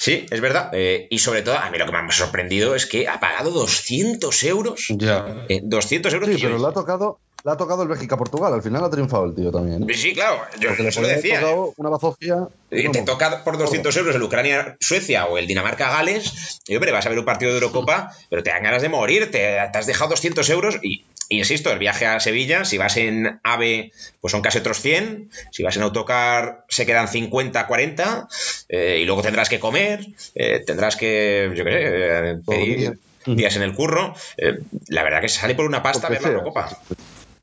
Sí, 0.09 0.27
es 0.31 0.41
verdad. 0.41 0.71
Eh, 0.73 1.07
y 1.11 1.19
sobre 1.19 1.43
todo, 1.43 1.59
a 1.59 1.71
mí 1.71 1.77
lo 1.77 1.85
que 1.85 1.93
me 1.93 1.99
ha 1.99 2.11
sorprendido 2.11 2.75
es 2.75 2.87
que 2.87 3.09
ha 3.09 3.21
pagado 3.21 3.51
200 3.51 4.43
euros. 4.45 4.87
Ya. 4.89 5.45
Eh, 5.51 5.61
200 5.63 6.15
euros. 6.15 6.31
Sí, 6.31 6.39
pero 6.41 6.59
le 6.59 6.67
ha 6.67 6.73
tocado, 6.73 7.19
le 7.45 7.51
ha 7.53 7.57
tocado 7.59 7.83
el 7.83 7.89
Bélgica-Portugal. 7.89 8.55
Al 8.55 8.63
final 8.63 8.83
ha 8.85 8.89
triunfado 8.89 9.27
el 9.27 9.35
tío 9.35 9.53
también. 9.53 9.83
¿eh? 9.83 9.95
Sí, 9.95 10.15
claro, 10.15 10.41
yo 10.59 10.69
Porque 10.69 10.85
le 10.85 10.91
lo 10.91 11.09
decía. 11.09 11.35
¿eh? 11.35 11.41
tocado 11.41 11.75
una 11.77 11.91
bazofia. 11.91 12.49
Y 12.71 12.91
te 12.91 13.03
toca 13.03 13.45
por 13.45 13.59
200 13.59 13.95
euros 13.99 14.17
el 14.17 14.23
Ucrania-Suecia 14.23 15.27
o 15.27 15.37
el 15.37 15.47
Dinamarca-Gales, 15.47 16.63
y 16.67 16.75
hombre, 16.75 16.91
vas 16.93 17.05
a 17.05 17.11
ver 17.11 17.19
un 17.19 17.27
partido 17.27 17.51
de 17.51 17.59
Eurocopa, 17.59 18.15
pero 18.31 18.43
te 18.43 18.49
dan 18.49 18.63
ganas 18.63 18.81
de 18.81 18.89
morir, 18.89 19.31
te, 19.31 19.39
te 19.73 19.79
has 19.79 19.87
dejado 19.87 20.11
200 20.11 20.49
euros 20.49 20.79
y, 20.83 21.05
y 21.29 21.39
insisto, 21.39 21.71
el 21.71 21.79
viaje 21.79 22.07
a 22.07 22.21
Sevilla, 22.21 22.65
si 22.65 22.79
vas 22.79 22.97
en 22.97 23.41
AVE, 23.43 23.93
pues 24.21 24.33
son 24.33 24.41
casi 24.41 24.59
otros 24.59 24.81
100, 24.81 25.31
si 25.51 25.63
vas 25.63 25.77
en 25.77 25.83
autocar 25.83 26.65
se 26.69 26.87
quedan 26.87 27.09
50, 27.09 27.67
40, 27.67 28.29
eh, 28.69 28.99
y 29.03 29.05
luego 29.05 29.23
tendrás 29.23 29.49
que 29.49 29.61
comer, 29.61 30.07
eh, 30.35 30.63
tendrás 30.67 30.97
que, 30.97 31.53
yo 31.55 31.65
qué 31.65 31.71
sé, 31.71 31.79
eh, 31.81 32.37
pedir 32.47 32.99
días 33.27 33.57
en 33.57 33.63
el 33.63 33.75
curro, 33.75 34.15
eh, 34.39 34.59
la 34.89 35.03
verdad 35.03 35.21
que 35.21 35.29
sale 35.29 35.55
por 35.55 35.67
una 35.67 35.83
pasta 35.83 36.09
ver 36.09 36.23
la 36.23 36.29
sea, 36.29 36.79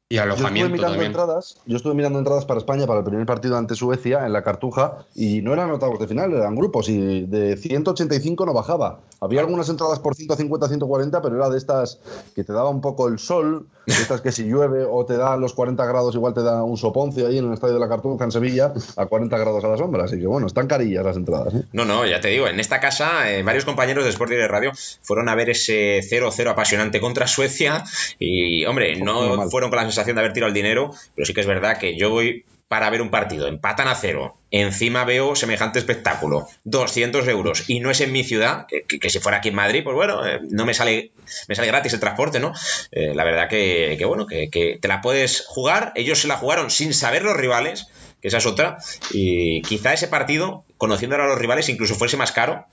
Y 0.07 0.17
Yo 0.17 0.21
estuve 0.21 0.33
alojamiento 0.35 0.71
mirando 0.73 0.91
también. 0.91 1.11
entradas, 1.11 1.57
yo 1.65 1.77
estuve 1.77 1.95
mirando 1.95 2.19
entradas 2.19 2.45
para 2.45 2.59
España 2.59 2.85
para 2.85 2.99
el 2.99 3.05
primer 3.05 3.25
partido 3.25 3.57
ante 3.57 3.73
Suecia 3.73 4.23
en 4.27 4.33
la 4.33 4.43
Cartuja 4.43 4.99
y 5.15 5.41
no 5.41 5.51
eran 5.51 5.71
octavos 5.71 5.97
de 5.97 6.07
final, 6.07 6.31
eran 6.31 6.55
grupos 6.55 6.89
y 6.89 7.21
de 7.25 7.57
185 7.57 8.45
no 8.45 8.53
bajaba. 8.53 8.99
Había 9.19 9.39
algunas 9.39 9.67
entradas 9.67 9.97
por 9.97 10.13
150, 10.13 10.67
140, 10.67 11.21
pero 11.23 11.37
era 11.37 11.49
de 11.49 11.57
estas 11.57 11.99
que 12.35 12.43
te 12.43 12.53
daba 12.53 12.69
un 12.69 12.81
poco 12.81 13.07
el 13.07 13.17
sol, 13.17 13.65
de 13.87 13.93
estas 13.93 14.21
que 14.21 14.31
si 14.31 14.43
llueve 14.43 14.85
o 14.87 15.05
te 15.07 15.17
da 15.17 15.37
los 15.37 15.55
40 15.55 15.83
grados 15.87 16.13
igual 16.13 16.35
te 16.35 16.43
da 16.43 16.61
un 16.63 16.77
soponcio 16.77 17.25
ahí 17.25 17.39
en 17.39 17.47
el 17.47 17.53
estadio 17.53 17.73
de 17.73 17.79
la 17.79 17.89
Cartuja 17.89 18.25
en 18.25 18.31
Sevilla 18.31 18.73
a 18.97 19.07
40 19.07 19.35
grados 19.39 19.63
a 19.63 19.69
la 19.69 19.77
sombra, 19.77 20.03
así 20.03 20.19
que 20.19 20.27
bueno, 20.27 20.45
están 20.45 20.67
carillas 20.67 21.03
las 21.03 21.17
entradas. 21.17 21.51
¿eh? 21.55 21.63
No, 21.73 21.83
no, 21.83 22.05
ya 22.05 22.21
te 22.21 22.27
digo, 22.27 22.47
en 22.47 22.59
esta 22.59 22.79
casa 22.79 23.31
eh, 23.31 23.41
varios 23.41 23.65
compañeros 23.65 24.03
de 24.03 24.11
Sport 24.11 24.29
Direct 24.29 24.51
Radio 24.51 24.71
fueron 25.01 25.29
a 25.29 25.35
ver 25.35 25.49
ese 25.49 26.01
0-0 26.01 26.47
apasionante 26.51 27.01
contra 27.01 27.25
Suecia 27.25 27.83
y, 28.19 28.65
hombre, 28.65 28.97
no 29.01 29.25
Normal. 29.29 29.49
fueron 29.49 29.71
con 29.71 29.77
la 29.77 29.94
sensación 29.95 30.15
de 30.15 30.21
haber 30.21 30.33
tirado 30.33 30.49
el 30.49 30.53
dinero, 30.53 30.91
pero 31.15 31.25
sí 31.25 31.33
que 31.33 31.41
es 31.41 31.47
verdad 31.47 31.77
que 31.77 31.97
yo 31.97 32.09
voy 32.11 32.45
para 32.67 32.89
ver 32.89 33.01
un 33.03 33.11
partido, 33.11 33.47
empatan 33.47 33.87
a 33.87 33.93
cero, 33.95 34.37
encima 34.49 35.05
veo 35.05 35.35
semejante 35.35 35.77
espectáculo, 35.77 36.47
200 36.63 37.27
euros, 37.27 37.69
y 37.69 37.79
no 37.79 37.91
es 37.91 38.01
en 38.01 38.11
mi 38.11 38.23
ciudad, 38.23 38.65
que, 38.67 38.81
que- 38.87 38.99
que 38.99 39.09
si 39.11 39.19
fuera 39.19 39.37
aquí 39.37 39.49
en 39.49 39.55
Madrid, 39.55 39.83
pues 39.83 39.95
bueno, 39.95 40.25
eh, 40.27 40.39
no 40.49 40.65
me 40.65 40.73
sale, 40.73 41.11
me 41.47 41.53
sale 41.55 41.67
gratis 41.67 41.93
el 41.93 41.99
transporte, 41.99 42.39
¿no? 42.39 42.53
Eh, 42.91 43.13
la 43.13 43.23
verdad 43.23 43.47
que, 43.49 43.95
que 43.99 44.05
bueno, 44.05 44.25
que, 44.25 44.49
que 44.49 44.79
te 44.81 44.87
la 44.87 45.01
puedes 45.01 45.45
jugar, 45.45 45.91
ellos 45.95 46.19
se 46.19 46.27
la 46.27 46.37
jugaron 46.37 46.71
sin 46.71 46.95
saber 46.95 47.21
los 47.23 47.37
rivales, 47.37 47.87
que 48.19 48.29
esa 48.29 48.39
es 48.39 48.45
otra, 48.47 48.77
y 49.11 49.61
quizá 49.61 49.93
ese 49.93 50.07
partido, 50.07 50.65
conociendo 50.77 51.15
ahora 51.15 51.27
a 51.27 51.29
los 51.29 51.39
rivales, 51.39 51.69
incluso 51.69 51.93
fuese 51.93 52.17
más 52.17 52.31
caro 52.31 52.65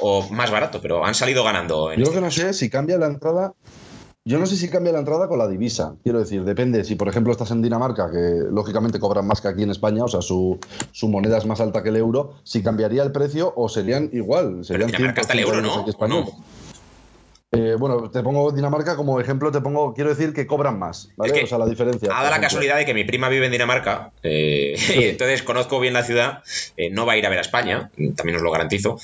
o 0.00 0.28
más 0.30 0.50
barato, 0.50 0.80
pero 0.82 1.06
han 1.06 1.14
salido 1.14 1.44
ganando. 1.44 1.92
En 1.92 2.00
Yo 2.00 2.06
lo 2.06 2.10
este 2.10 2.18
que 2.18 2.24
no 2.24 2.30
sé 2.32 2.50
es 2.50 2.58
si 2.58 2.68
cambia 2.68 2.98
la 2.98 3.06
entrada. 3.06 3.52
Yo 4.26 4.40
no 4.40 4.46
sé 4.46 4.56
si 4.56 4.68
cambia 4.68 4.92
la 4.92 4.98
entrada 4.98 5.28
con 5.28 5.38
la 5.38 5.46
divisa. 5.46 5.94
Quiero 6.02 6.18
decir, 6.18 6.42
depende. 6.42 6.82
Si, 6.82 6.96
por 6.96 7.06
ejemplo, 7.06 7.30
estás 7.32 7.52
en 7.52 7.62
Dinamarca, 7.62 8.10
que 8.10 8.42
lógicamente 8.50 8.98
cobran 8.98 9.24
más 9.24 9.40
que 9.40 9.46
aquí 9.46 9.62
en 9.62 9.70
España, 9.70 10.02
o 10.02 10.08
sea, 10.08 10.20
su, 10.20 10.58
su 10.90 11.08
moneda 11.08 11.38
es 11.38 11.46
más 11.46 11.60
alta 11.60 11.84
que 11.84 11.90
el 11.90 11.96
euro, 11.96 12.34
si 12.42 12.60
cambiaría 12.60 13.04
el 13.04 13.12
precio 13.12 13.52
o 13.54 13.68
serían 13.68 14.10
igual. 14.12 14.64
Serían 14.64 14.90
Dinamarca 14.90 15.20
está 15.20 15.34
el 15.34 15.44
100% 15.44 15.46
euro, 15.46 15.62
¿no? 15.62 16.24
Eh, 17.52 17.76
bueno, 17.78 18.10
te 18.10 18.20
pongo 18.24 18.50
Dinamarca 18.50 18.96
como 18.96 19.20
ejemplo, 19.20 19.52
te 19.52 19.60
pongo, 19.60 19.94
quiero 19.94 20.10
decir 20.10 20.34
que 20.34 20.44
cobran 20.44 20.76
más, 20.76 21.10
¿vale? 21.16 21.32
Es 21.32 21.38
que 21.38 21.44
o 21.44 21.46
sea, 21.46 21.58
la 21.58 21.66
diferencia. 21.66 22.10
Ha 22.10 22.22
dado 22.24 22.34
la 22.34 22.40
casualidad 22.40 22.76
de 22.76 22.84
que 22.84 22.94
mi 22.94 23.04
prima 23.04 23.28
vive 23.28 23.46
en 23.46 23.52
Dinamarca 23.52 24.10
eh, 24.24 24.74
y 24.96 25.04
entonces 25.04 25.44
conozco 25.44 25.78
bien 25.78 25.94
la 25.94 26.02
ciudad. 26.02 26.42
eh, 26.76 26.90
no 26.90 27.06
va 27.06 27.12
a 27.12 27.16
ir 27.16 27.24
a 27.24 27.28
ver 27.28 27.38
a 27.38 27.42
España, 27.42 27.92
también 28.16 28.36
os 28.36 28.42
lo 28.42 28.50
garantizo, 28.50 28.98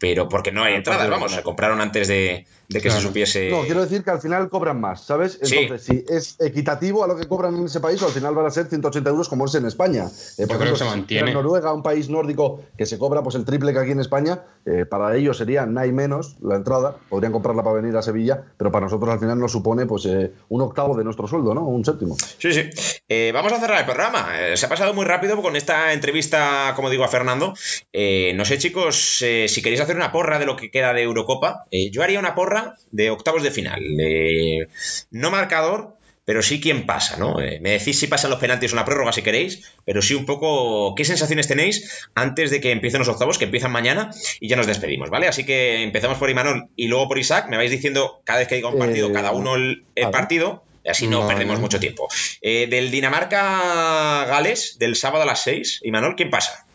pero 0.00 0.28
porque 0.28 0.50
no 0.50 0.64
hay 0.64 0.74
entradas, 0.74 1.02
partido 1.02 1.16
vamos, 1.16 1.32
se 1.32 1.42
compraron 1.44 1.80
antes 1.80 2.08
de, 2.08 2.46
de 2.68 2.80
que 2.82 2.90
se 2.90 3.00
supiese. 3.00 3.50
No, 3.50 3.62
quiero 3.62 3.80
decir 3.80 4.04
que 4.04 4.10
al 4.10 4.20
final 4.20 4.50
cobran 4.50 4.78
más, 4.80 5.02
¿sabes? 5.04 5.38
Sí. 5.42 5.56
Entonces, 5.56 5.86
si 5.86 6.04
es 6.14 6.36
equitativo 6.38 7.02
a 7.02 7.06
lo 7.08 7.16
que 7.16 7.26
cobran 7.26 7.56
en 7.56 7.64
ese 7.64 7.80
país, 7.80 8.02
al 8.02 8.10
final 8.10 8.34
van 8.34 8.46
a 8.46 8.50
ser 8.50 8.66
180 8.66 9.08
euros 9.08 9.28
como 9.28 9.46
es 9.46 9.54
en 9.54 9.64
España. 9.66 10.06
Eh, 10.36 10.46
Yo 10.48 10.58
creo 10.58 10.72
que 10.72 10.78
se 10.78 10.84
mantiene. 10.84 11.28
En 11.30 11.34
Noruega, 11.34 11.72
un 11.72 11.82
país 11.82 12.10
nórdico 12.10 12.62
que 12.76 12.84
se 12.84 12.98
cobra 12.98 13.22
pues 13.22 13.36
el 13.36 13.44
triple 13.46 13.72
que 13.72 13.78
aquí 13.78 13.92
en 13.92 14.00
España, 14.00 14.42
eh, 14.66 14.84
para 14.84 15.16
ellos 15.16 15.38
sería 15.38 15.64
nada 15.64 15.86
y 15.86 15.92
menos 15.92 16.36
la 16.42 16.56
entrada, 16.56 16.96
podrían 17.08 17.32
comprarla 17.32 17.62
para 17.62 17.76
venir 17.80 17.96
a 17.96 18.02
Sevilla, 18.02 18.42
pero 18.58 18.70
para 18.70 18.84
nosotros 18.84 19.10
al 19.10 19.18
final 19.18 19.38
nos 19.38 19.52
supone 19.52 19.86
pues 19.86 20.04
eh, 20.04 20.32
un 20.50 20.60
octavo 20.60 20.94
de 20.96 21.04
nuestro 21.04 21.26
sueldo, 21.26 21.54
¿no? 21.54 21.64
Un 21.64 21.84
séptimo. 21.84 22.16
Sí, 22.38 22.52
sí. 22.52 22.68
Eh, 23.08 23.30
vamos 23.32 23.52
a 23.52 23.60
cerrar 23.60 23.78
el 23.80 23.86
programa. 23.86 24.28
Eh, 24.38 24.56
se 24.58 24.66
ha 24.66 24.68
pasado 24.68 24.92
muy 24.92 25.06
rápido 25.06 25.40
con 25.40 25.56
esta 25.56 25.94
entrevista, 25.94 26.74
como 26.76 26.90
digo, 26.90 27.04
a 27.04 27.08
Fernando. 27.08 27.54
Eh, 27.94 28.32
no 28.34 28.44
sé, 28.44 28.58
chicos, 28.58 29.22
eh, 29.22 29.46
si 29.48 29.62
queréis 29.62 29.80
hacer 29.80 29.96
una 29.96 30.12
porra 30.12 30.38
de 30.38 30.44
lo 30.44 30.56
que 30.56 30.70
queda 30.70 30.92
de 30.92 31.02
Eurocopa. 31.02 31.64
Eh, 31.70 31.90
yo 31.90 32.02
haría 32.02 32.18
una 32.18 32.34
porra 32.34 32.57
de 32.90 33.10
octavos 33.10 33.42
de 33.42 33.50
final. 33.50 33.82
Eh, 34.00 34.68
no 35.10 35.30
marcador, 35.30 35.98
pero 36.28 36.42
sí 36.42 36.60
quién 36.60 36.84
pasa, 36.84 37.16
¿no? 37.16 37.40
Eh, 37.40 37.58
me 37.62 37.70
decís 37.70 37.98
si 37.98 38.06
pasan 38.06 38.28
los 38.28 38.38
penaltis 38.38 38.72
o 38.72 38.74
una 38.74 38.84
prórroga 38.84 39.12
si 39.12 39.22
queréis, 39.22 39.72
pero 39.86 40.02
sí 40.02 40.12
un 40.12 40.26
poco 40.26 40.94
qué 40.94 41.06
sensaciones 41.06 41.48
tenéis 41.48 42.06
antes 42.14 42.50
de 42.50 42.60
que 42.60 42.70
empiecen 42.70 42.98
los 42.98 43.08
octavos, 43.08 43.38
que 43.38 43.46
empiezan 43.46 43.72
mañana, 43.72 44.10
y 44.38 44.46
ya 44.46 44.56
nos 44.56 44.66
despedimos, 44.66 45.08
¿vale? 45.08 45.26
Así 45.26 45.46
que 45.46 45.82
empezamos 45.82 46.18
por 46.18 46.28
Imanol 46.28 46.68
y 46.76 46.88
luego 46.88 47.08
por 47.08 47.18
Isaac. 47.18 47.46
Me 47.48 47.56
vais 47.56 47.70
diciendo 47.70 48.20
cada 48.24 48.40
vez 48.40 48.48
que 48.48 48.56
diga 48.56 48.68
un 48.68 48.78
partido, 48.78 49.08
Eh, 49.08 49.12
cada 49.14 49.32
uno 49.32 49.54
el, 49.54 49.86
partido. 50.12 50.64
Así 50.86 51.06
no 51.06 51.26
perdemos 51.26 51.60
mucho 51.60 51.80
tiempo. 51.80 52.08
Eh, 52.42 52.66
del 52.68 52.90
Dinamarca-Gales, 52.90 54.76
del 54.78 54.96
sábado 54.96 55.22
a 55.22 55.26
las 55.26 55.42
6, 55.44 55.80
Imanol, 55.82 56.14
¿quién 56.14 56.28
pasa? 56.28 56.66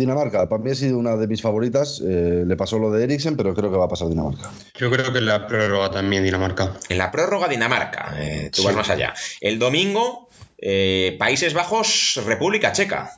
Dinamarca, 0.00 0.48
para 0.48 0.62
mí 0.62 0.70
ha 0.70 0.74
sido 0.74 0.98
una 0.98 1.14
de 1.16 1.26
mis 1.28 1.40
favoritas. 1.42 2.02
eh, 2.04 2.42
le 2.46 2.56
pasó 2.56 2.78
lo 2.78 2.90
de 2.90 3.04
Eriksen, 3.04 3.36
pero 3.36 3.54
creo 3.54 3.70
que 3.70 3.76
va 3.76 3.84
a 3.84 3.88
pasar 3.88 4.08
Dinamarca. 4.08 4.50
Yo 4.76 4.90
creo 4.90 5.12
que 5.12 5.18
en 5.18 5.26
la 5.26 5.46
prórroga 5.46 5.90
también 5.92 6.24
Dinamarca. 6.24 6.72
En 6.88 6.98
la 6.98 7.10
prórroga 7.12 7.46
Dinamarca, 7.46 8.14
eh, 8.18 8.50
tú 8.52 8.62
Sí. 8.62 8.66
vas 8.66 8.74
más 8.76 8.90
allá. 8.90 9.14
El 9.40 9.58
domingo, 9.60 10.28
eh, 10.58 11.14
Países 11.18 11.54
Bajos, 11.54 12.20
República 12.26 12.72
Checa. 12.72 13.12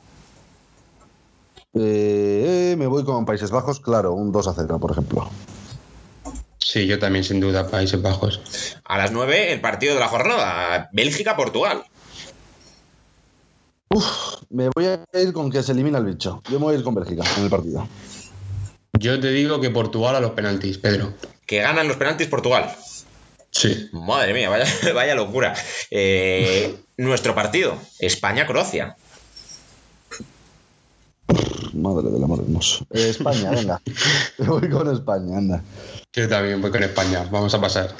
Eh, 1.73 2.75
me 2.77 2.85
voy 2.87 3.03
con 3.03 3.25
Países 3.25 3.49
Bajos, 3.49 3.79
claro, 3.79 4.13
un 4.13 4.31
2 4.31 4.47
a 4.47 4.53
0, 4.55 4.79
por 4.79 4.91
ejemplo. 4.91 5.29
Sí, 6.59 6.87
yo 6.87 6.97
también, 6.99 7.23
sin 7.23 7.39
duda, 7.39 7.67
Países 7.67 8.01
Bajos. 8.01 8.41
A 8.85 8.97
las 8.97 9.11
9, 9.11 9.51
el 9.51 9.59
partido 9.61 9.95
de 9.95 9.99
la 9.99 10.07
jornada, 10.07 10.89
Bélgica-Portugal. 10.93 11.83
Me 14.49 14.69
voy 14.75 14.85
a 14.85 15.05
ir 15.19 15.33
con 15.33 15.51
que 15.51 15.63
se 15.63 15.71
elimina 15.71 15.97
el 15.97 16.05
bicho. 16.05 16.41
Yo 16.49 16.59
me 16.59 16.65
voy 16.65 16.75
a 16.75 16.77
ir 16.77 16.83
con 16.83 16.95
Bélgica 16.95 17.23
en 17.37 17.43
el 17.43 17.49
partido. 17.49 17.87
Yo 18.99 19.19
te 19.19 19.29
digo 19.31 19.59
que 19.59 19.69
Portugal 19.69 20.15
a 20.15 20.19
los 20.19 20.31
penaltis, 20.31 20.77
Pedro. 20.77 21.13
Que 21.45 21.57
ganan 21.57 21.87
los 21.87 21.97
penaltis 21.97 22.27
Portugal. 22.27 22.73
Sí. 23.51 23.89
Madre 23.91 24.33
mía, 24.33 24.49
vaya, 24.49 24.65
vaya 24.93 25.15
locura. 25.15 25.53
Eh, 25.91 26.75
nuestro 26.97 27.35
partido, 27.35 27.77
España-Croacia. 27.99 28.95
Madre 31.73 32.11
del 32.11 32.23
amor 32.23 32.39
hermoso. 32.39 32.85
Eh, 32.91 33.09
España, 33.09 33.49
venga. 33.49 33.81
Me 34.37 34.47
voy 34.47 34.69
con 34.69 34.91
España, 34.91 35.37
anda. 35.37 35.63
Yo 36.13 36.29
también 36.29 36.61
voy 36.61 36.71
con 36.71 36.83
España. 36.83 37.27
Vamos 37.31 37.53
a 37.53 37.61
pasar. 37.61 37.95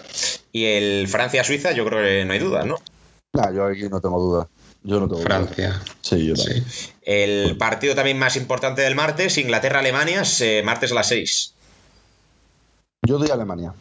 Y 0.51 0.65
el 0.65 1.07
Francia-Suiza, 1.07 1.71
yo 1.71 1.85
creo 1.85 2.03
que 2.03 2.25
no 2.25 2.33
hay 2.33 2.39
duda, 2.39 2.63
¿no? 2.65 2.75
Nah, 3.33 3.51
yo 3.51 3.65
aquí 3.65 3.89
no 3.89 3.99
tengo 3.99 4.19
duda. 4.19 4.47
Yo 4.83 4.99
no 4.99 5.07
tengo. 5.07 5.21
Francia. 5.21 5.81
Sí, 6.01 6.25
yo 6.25 6.35
también. 6.35 6.65
Sí. 6.69 6.91
El 7.03 7.57
partido 7.57 7.95
también 7.95 8.19
más 8.19 8.35
importante 8.35 8.81
del 8.81 8.95
martes, 8.95 9.37
Inglaterra-Alemania, 9.37 10.21
es, 10.21 10.41
eh, 10.41 10.61
martes 10.63 10.91
a 10.91 10.95
las 10.95 11.07
6. 11.07 11.53
Yo 13.05 13.17
doy 13.17 13.29
a 13.29 13.33
Alemania. 13.33 13.73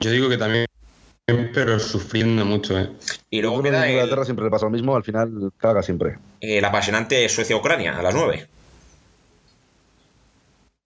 Yo 0.00 0.10
digo 0.10 0.28
que 0.28 0.36
también, 0.36 0.66
pero 1.54 1.78
sufriendo 1.80 2.44
mucho, 2.44 2.78
¿eh? 2.78 2.90
Y 3.30 3.40
luego 3.40 3.62
queda 3.62 3.78
en 3.78 3.84
el, 3.84 3.90
Inglaterra 3.92 4.24
siempre 4.24 4.44
le 4.44 4.50
pasa 4.50 4.66
lo 4.66 4.70
mismo, 4.70 4.94
al 4.94 5.02
final 5.04 5.52
caga 5.56 5.82
siempre. 5.82 6.18
el 6.40 6.64
apasionante 6.64 7.28
Suecia-Ucrania 7.28 7.98
a 7.98 8.02
las 8.02 8.14
9. 8.14 8.46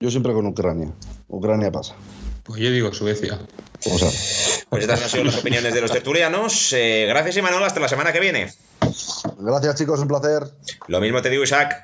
Yo 0.03 0.11
siempre 0.11 0.33
con 0.33 0.47
Ucrania. 0.47 0.91
Ucrania 1.29 1.71
pasa. 1.71 1.95
Pues 2.43 2.61
yo 2.61 2.71
digo 2.71 2.93
Suecia. 2.93 3.39
O 3.85 3.99
sea, 3.99 4.09
Pues 4.71 4.83
estas 4.83 5.03
han 5.03 5.11
sido 5.11 5.25
las 5.25 5.39
opiniones 5.39 5.75
de 5.75 5.81
los 5.83 5.93
tertulianos. 5.93 6.73
Eh, 6.73 7.05
gracias, 7.07 7.37
Imanol. 7.37 7.63
Hasta 7.65 7.81
la 7.81 7.89
semana 7.89 8.13
que 8.13 8.21
viene. 8.21 8.51
Gracias 9.39 9.77
chicos, 9.77 10.01
un 10.01 10.09
placer. 10.09 10.45
Lo 10.89 11.01
mismo 11.01 11.23
te 11.23 11.31
digo, 11.31 11.43
Isaac. 11.43 11.77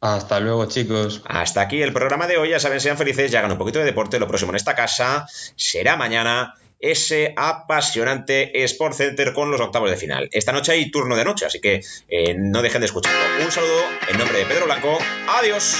Hasta 0.00 0.40
luego, 0.40 0.66
chicos. 0.66 1.22
Hasta 1.26 1.60
aquí 1.60 1.80
el 1.80 1.92
programa 1.92 2.26
de 2.26 2.36
hoy. 2.36 2.50
Ya 2.50 2.58
saben, 2.58 2.80
sean 2.80 2.98
felices, 2.98 3.30
ya 3.30 3.38
hagan 3.38 3.52
un 3.52 3.58
poquito 3.58 3.78
de 3.78 3.84
deporte. 3.84 4.18
Lo 4.18 4.26
próximo 4.26 4.50
en 4.50 4.56
esta 4.56 4.74
casa 4.74 5.26
será 5.54 5.96
mañana 5.96 6.54
ese 6.80 7.32
apasionante 7.36 8.64
Sport 8.64 8.94
Center 8.94 9.32
con 9.32 9.50
los 9.50 9.60
octavos 9.60 9.88
de 9.88 9.96
final. 9.96 10.28
Esta 10.32 10.50
noche 10.50 10.72
hay 10.72 10.90
turno 10.90 11.16
de 11.16 11.24
noche, 11.24 11.46
así 11.46 11.60
que 11.60 11.82
eh, 12.08 12.34
no 12.36 12.60
dejen 12.60 12.80
de 12.80 12.86
escucharlo. 12.86 13.44
Un 13.44 13.52
saludo 13.52 13.82
en 14.08 14.18
nombre 14.18 14.38
de 14.38 14.46
Pedro 14.46 14.64
Blanco. 14.66 14.98
Adiós. 15.28 15.76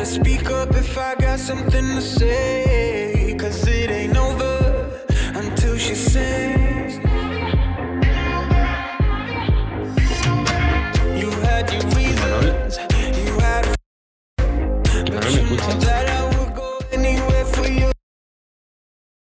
better 0.00 0.10
speak 0.10 0.50
up 0.50 0.74
if 0.74 0.96
I 0.96 1.14
got 1.14 1.38
something 1.38 1.94
to 1.94 2.00
say. 2.00 3.34
Cause 3.38 3.66
it 3.68 3.90
ain't 3.90 4.16
over 4.16 5.06
until 5.34 5.76
she 5.76 5.94
sings. 5.94 6.96
You 11.20 11.30
had 11.42 11.70
your 11.72 11.82
reasons, 11.96 12.78
you 13.26 13.38
had. 13.40 13.76